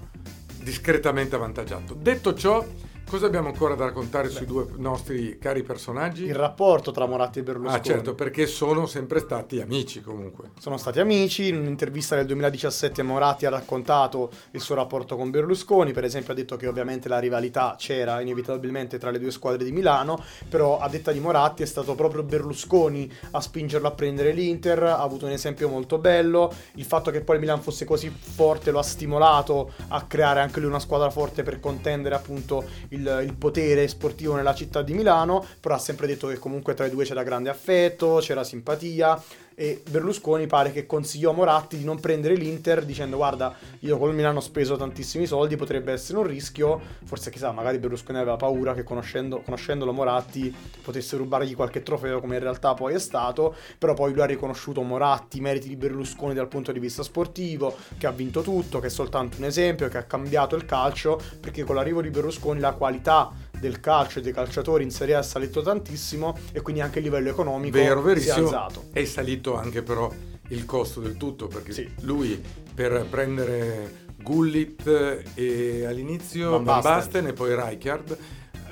[0.62, 1.92] discretamente avvantaggiato.
[1.92, 2.64] Detto ciò,
[3.10, 6.26] cosa abbiamo ancora da raccontare sui due nostri cari personaggi?
[6.26, 7.76] Il rapporto tra Moratti e Berlusconi.
[7.76, 10.50] Ah, certo, perché sono sempre stati amici comunque.
[10.60, 15.90] Sono stati amici, in un'intervista del 2017 Moratti ha raccontato il suo rapporto con Berlusconi,
[15.90, 19.72] per esempio ha detto che ovviamente la rivalità c'era inevitabilmente tra le due squadre di
[19.72, 24.84] Milano, però a detta di Moratti è stato proprio Berlusconi a spingerlo a prendere l'Inter,
[24.84, 28.70] ha avuto un esempio molto bello, il fatto che poi il Milan fosse così forte
[28.70, 33.34] lo ha stimolato a creare anche lui una squadra forte per contendere appunto il, il
[33.38, 37.04] potere sportivo nella città di Milano, però ha sempre detto che comunque tra i due
[37.04, 39.20] c'era grande affetto, c'era simpatia
[39.60, 44.14] e Berlusconi pare che consigliò a Moratti di non prendere l'Inter dicendo guarda io col
[44.14, 46.80] Milano ho speso tantissimi soldi potrebbe essere un rischio.
[47.04, 50.50] Forse chissà magari Berlusconi aveva paura che conoscendo, conoscendolo Moratti
[50.82, 53.54] potesse rubargli qualche trofeo come in realtà poi è stato.
[53.76, 57.76] Però poi lui ha riconosciuto Moratti i meriti di Berlusconi dal punto di vista sportivo
[57.98, 61.64] che ha vinto tutto che è soltanto un esempio che ha cambiato il calcio perché
[61.64, 63.30] con l'arrivo di Berlusconi la qualità
[63.60, 67.04] del calcio e dei calciatori in Serie A è salito tantissimo e quindi anche il
[67.04, 68.46] livello economico Vero, si è verissimo.
[68.46, 70.10] alzato È salito anche però
[70.48, 71.88] il costo del tutto, perché Sì.
[72.00, 72.42] lui
[72.74, 76.80] per prendere Gullit e all'inizio Van.
[76.80, 78.18] Basten e poi Rijkaard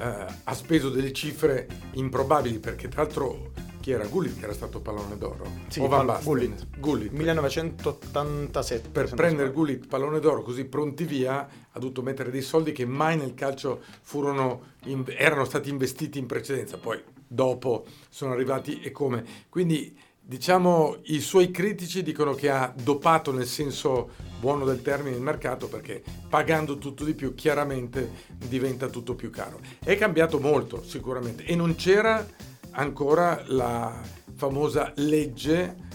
[0.01, 3.53] eh, ha speso delle cifre improbabili, perché tra l'altro
[3.89, 5.51] chi era Gullit che era stato pallone d'oro?
[5.68, 6.24] Sì, o Van Basten?
[6.26, 6.66] Gullit.
[6.78, 7.11] Gullit.
[7.11, 9.51] 1987 per prendere.
[9.51, 13.80] Gullit pallone d'oro così pronti via ha dovuto mettere dei soldi che mai nel calcio
[14.03, 20.99] furono in- erano stati investiti in precedenza poi dopo sono arrivati e come quindi diciamo
[21.05, 26.03] i suoi critici dicono che ha dopato nel senso buono del termine il mercato perché
[26.28, 31.74] pagando tutto di più chiaramente diventa tutto più caro è cambiato molto sicuramente e non
[31.74, 32.26] c'era
[32.78, 34.00] ancora la
[34.34, 35.86] famosa legge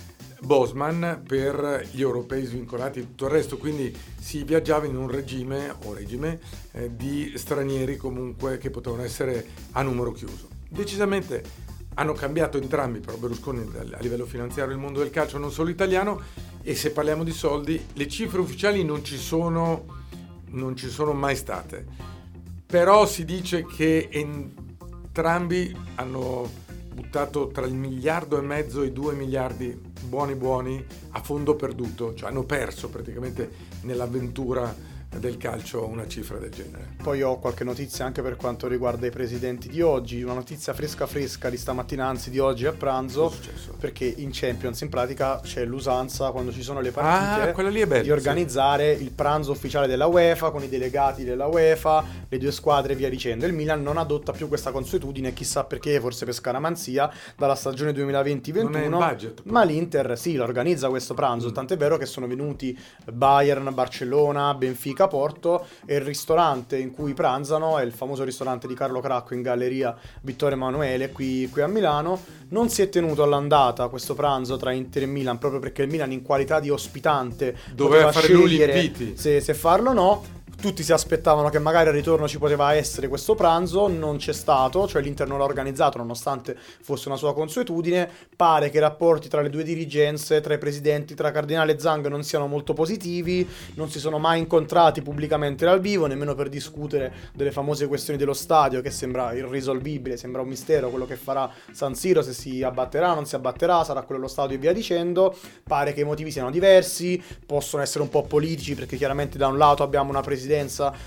[0.41, 5.73] Bosman per gli europei svincolati e tutto il resto, quindi si viaggiava in un regime
[5.85, 6.39] o regime
[6.73, 10.49] eh, di stranieri comunque che potevano essere a numero chiuso.
[10.67, 15.69] Decisamente hanno cambiato entrambi, però Berlusconi a livello finanziario il mondo del calcio non solo
[15.69, 16.19] italiano
[16.61, 19.85] e se parliamo di soldi le cifre ufficiali non ci sono,
[20.47, 21.85] non ci sono mai state,
[22.65, 26.61] però si dice che entrambi hanno
[26.93, 32.13] buttato tra il miliardo e mezzo e i due miliardi buoni buoni a fondo perduto,
[32.13, 33.49] cioè hanno perso praticamente
[33.81, 36.95] nell'avventura del calcio una cifra del genere.
[37.01, 41.05] Poi ho qualche notizia anche per quanto riguarda i presidenti di oggi, una notizia fresca
[41.07, 43.33] fresca di stamattina, anzi di oggi a pranzo,
[43.79, 47.87] perché in Champions in pratica c'è l'usanza quando ci sono le partite Ah, lì è
[47.87, 52.51] bella, di organizzare il pranzo ufficiale della UEFA con i delegati della UEFA, le due
[52.51, 53.45] squadre e via dicendo.
[53.45, 58.63] Il Milan non adotta più questa consuetudine, chissà perché, forse per scaramanzia, dalla stagione 2020-21.
[58.63, 59.53] Non è il budget, però.
[59.53, 62.77] Ma l'Inter sì, organizza questo pranzo, tant'è vero che sono venuti
[63.11, 68.73] Bayern, Barcellona, Benfica, Porto e il ristorante in cui pranzano è il famoso ristorante di
[68.73, 72.19] Carlo Cracco in Galleria Vittorio Emanuele qui, qui a Milano.
[72.49, 76.11] Non si è tenuto all'andata questo pranzo tra Inter e Milan proprio perché il Milan
[76.11, 79.17] in qualità di ospitante Doveva fare lui gli scegliere inviti.
[79.17, 80.41] se, se farlo o no.
[80.63, 84.87] Tutti si aspettavano che magari al ritorno ci poteva essere questo pranzo, non c'è stato,
[84.87, 88.09] cioè l'Inter non l'ha organizzato nonostante fosse una sua consuetudine.
[88.33, 92.07] Pare che i rapporti tra le due dirigenze, tra i presidenti, tra Cardinale e Zang
[92.07, 97.13] non siano molto positivi, non si sono mai incontrati pubblicamente dal vivo, nemmeno per discutere
[97.33, 101.93] delle famose questioni dello stadio che sembra irrisolvibile, sembra un mistero quello che farà San
[101.93, 105.35] Siro, se si abbatterà, non si abbatterà, sarà quello lo stadio e via dicendo.
[105.61, 109.57] Pare che i motivi siano diversi, possono essere un po' politici perché chiaramente da un
[109.57, 110.51] lato abbiamo una presidenza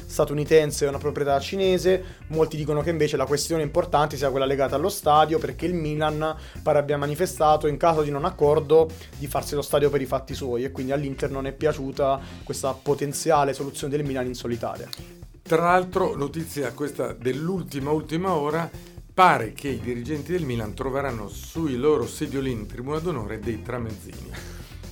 [0.06, 4.76] statunitense e una proprietà cinese, molti dicono che invece la questione importante sia quella legata
[4.76, 9.54] allo stadio perché il Milan pare abbia manifestato in caso di non accordo di farsi
[9.54, 13.96] lo stadio per i fatti suoi e quindi all'Inter non è piaciuta questa potenziale soluzione
[13.96, 14.88] del Milan in solitaria.
[15.42, 18.68] Tra l'altro, notizia questa dell'ultima ultima ora,
[19.14, 24.30] pare che i dirigenti del Milan troveranno sui loro sediolini in tribuna d'onore dei tramezzini.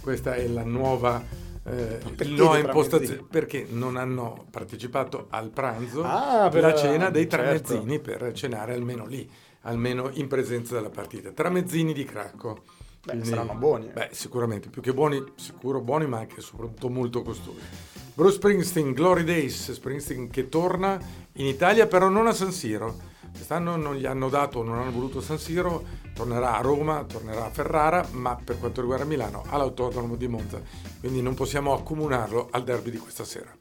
[0.00, 1.22] questa è la nuova
[1.66, 7.28] eh, perché dei impostazione perché non hanno partecipato al pranzo Ah, per- la cena dei
[7.28, 7.62] certo.
[7.64, 9.28] tramezzini per cenare almeno lì
[9.62, 11.30] almeno in presenza della partita.
[11.30, 12.64] Tramezzini di Cracco.
[13.02, 13.92] Beh, saranno buoni, eh.
[13.92, 17.58] beh sicuramente più che buoni sicuro buoni ma anche soprattutto molto costosi.
[18.14, 20.98] Bruce Springsteen Glory Days Springsteen che torna
[21.32, 25.20] in Italia però non a San Siro Quest'anno non gli hanno dato, non hanno voluto
[25.20, 30.28] San Siro, tornerà a Roma, tornerà a Ferrara, ma per quanto riguarda Milano all'Autodromo di
[30.28, 30.62] Monza.
[31.00, 33.54] Quindi non possiamo accomunarlo al derby di questa sera.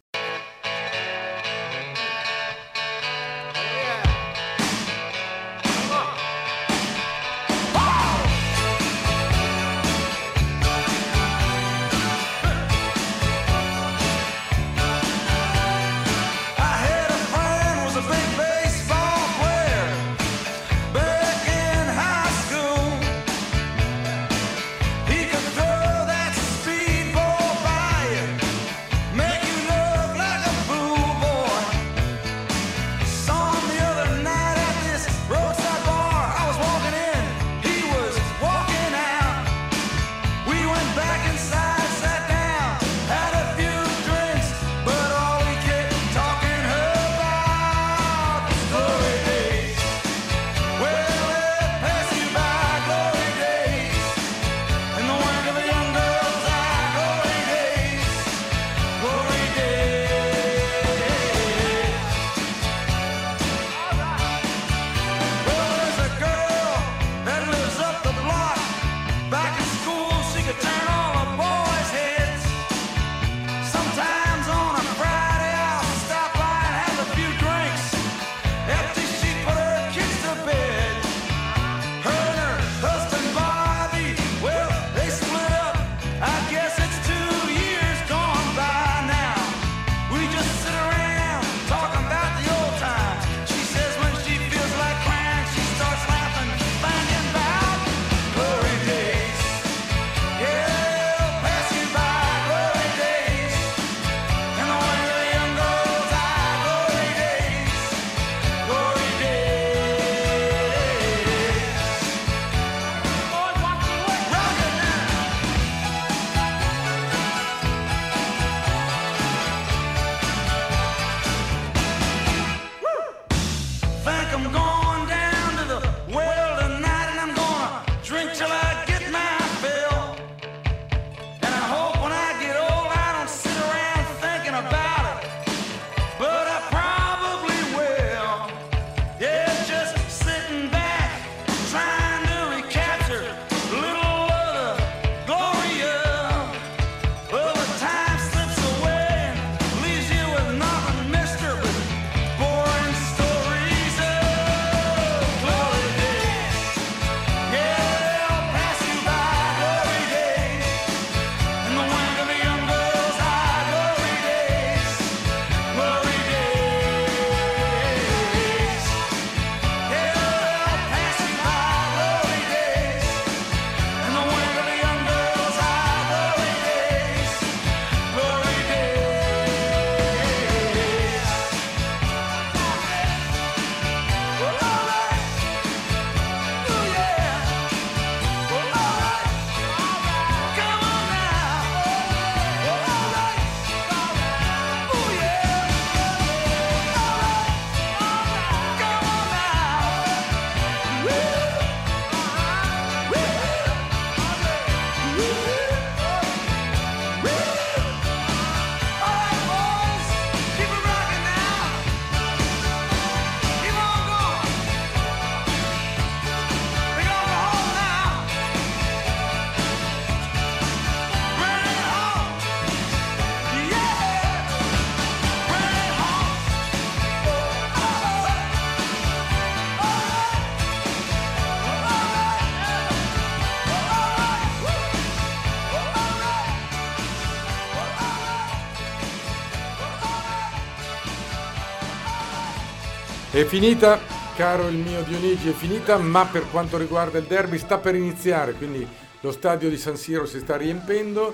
[243.43, 243.99] È finita,
[244.37, 248.53] caro il mio Dionigi, è finita, ma per quanto riguarda il derby sta per iniziare,
[248.53, 248.87] quindi
[249.19, 251.33] lo stadio di San Siro si sta riempendo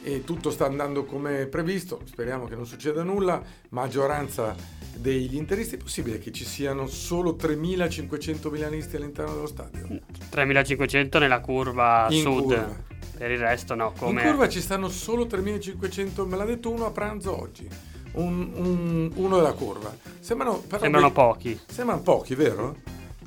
[0.00, 4.54] e tutto sta andando come previsto, speriamo che non succeda nulla, maggioranza
[4.94, 9.88] degli interisti, è possibile che ci siano solo 3.500 milanisti all'interno dello stadio?
[10.30, 12.42] 3500 nella curva In sud.
[12.42, 12.76] curva.
[13.18, 14.22] Per il resto no, come...
[14.22, 17.68] In curva ci stanno solo 3.500, me l'ha detto uno a pranzo oggi.
[18.12, 19.94] Un- un- uno della curva.
[20.18, 21.60] Sembrano, però Sembrano dei- pochi.
[21.66, 22.76] Sembrano pochi, vero?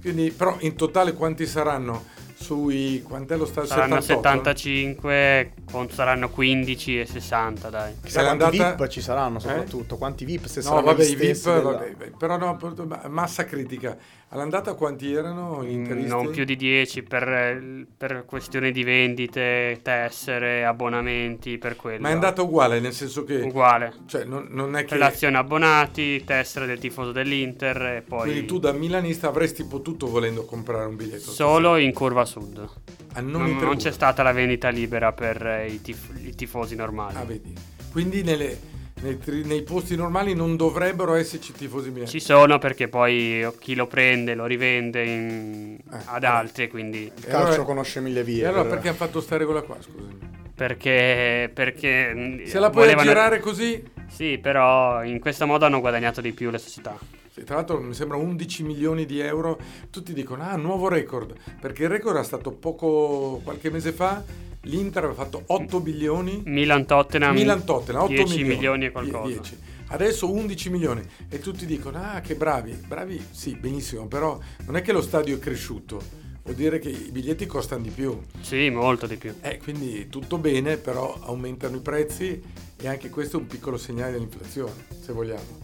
[0.01, 2.11] Quindi, però in totale quanti saranno?
[2.35, 3.69] Sui quant'è lo stadio?
[3.69, 4.57] Saranno 78?
[4.57, 7.93] 75, con- saranno 15 e 60, dai.
[8.03, 9.41] Chissà È quanti andata- VIP ci saranno Eh?
[9.41, 13.45] soprattutto, quanti VIP se No, saranno vabbè, i VIP, della- vabbè, però no, ma- massa
[13.45, 13.95] critica.
[14.33, 16.09] All'andata quanti erano gli interisti?
[16.09, 22.01] Non più di 10 per, per questioni di vendite, tessere, abbonamenti, per quello.
[22.01, 23.35] Ma è andata uguale, nel senso che...
[23.41, 23.93] uguale.
[24.07, 24.95] Cioè, non, non è che...
[24.95, 30.45] Relazione abbonati, tessere del tifoso dell'Inter e poi Quindi tu da milanista avresti potuto volendo
[30.45, 31.29] comprare un biglietto.
[31.29, 32.67] solo in curva sud.
[33.13, 36.75] Ah, non Non, non c'è stata la vendita libera per eh, i, tif- i tifosi
[36.75, 37.17] normali.
[37.17, 37.53] Ah, vedi.
[37.91, 38.71] Quindi nelle-
[39.03, 42.19] nei, tri- nei posti normali non dovrebbero esserci tifosi milanesi.
[42.19, 47.25] Ci sono perché poi chi lo prende lo rivende in- Eh, ad altri, quindi Il
[47.25, 48.43] calcio allora- conosce mille vie.
[48.43, 50.31] E allora per- perché hanno fatto sta regola qua, scusami?
[50.55, 53.83] perché, perché mm, Se la puoi volevano- aggirare così...
[54.09, 56.95] Sì, però in questo modo hanno guadagnato di più le società.
[57.31, 59.57] Sì, tra l'altro mi sembra 11 milioni di euro.
[59.89, 61.33] Tutti dicono, ah, nuovo record.
[61.59, 64.23] Perché il record era stato poco, qualche mese fa.
[64.63, 66.41] L'Inter aveva fatto 8 bilioni.
[66.45, 68.53] Milan Tottenham Milan Tottenham, 8 10 milioni.
[68.53, 69.27] milioni e qualcosa.
[69.27, 69.57] 10.
[69.87, 71.01] Adesso 11 milioni.
[71.29, 72.71] E tutti dicono, ah, che bravi.
[72.71, 74.07] Bravi, sì, benissimo.
[74.07, 76.21] Però non è che lo stadio è cresciuto.
[76.43, 78.19] Vuol dire che i biglietti costano di più.
[78.41, 79.33] Sì, molto di più.
[79.41, 82.41] Eh, quindi tutto bene, però aumentano i prezzi
[82.77, 85.62] e anche questo è un piccolo segnale dell'inflazione, se vogliamo.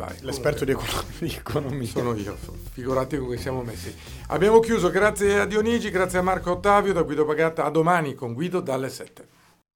[0.00, 1.86] Vai, L'esperto di, economia.
[1.86, 2.34] sono io,
[2.72, 3.94] figurati come siamo messi.
[4.28, 8.32] Abbiamo chiuso, grazie a Dionigi, grazie a Marco Ottavio, da Guido Pagata, a domani con
[8.32, 9.28] Guido dalle 7.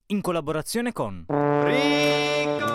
[0.07, 2.74] In collaborazione con Ring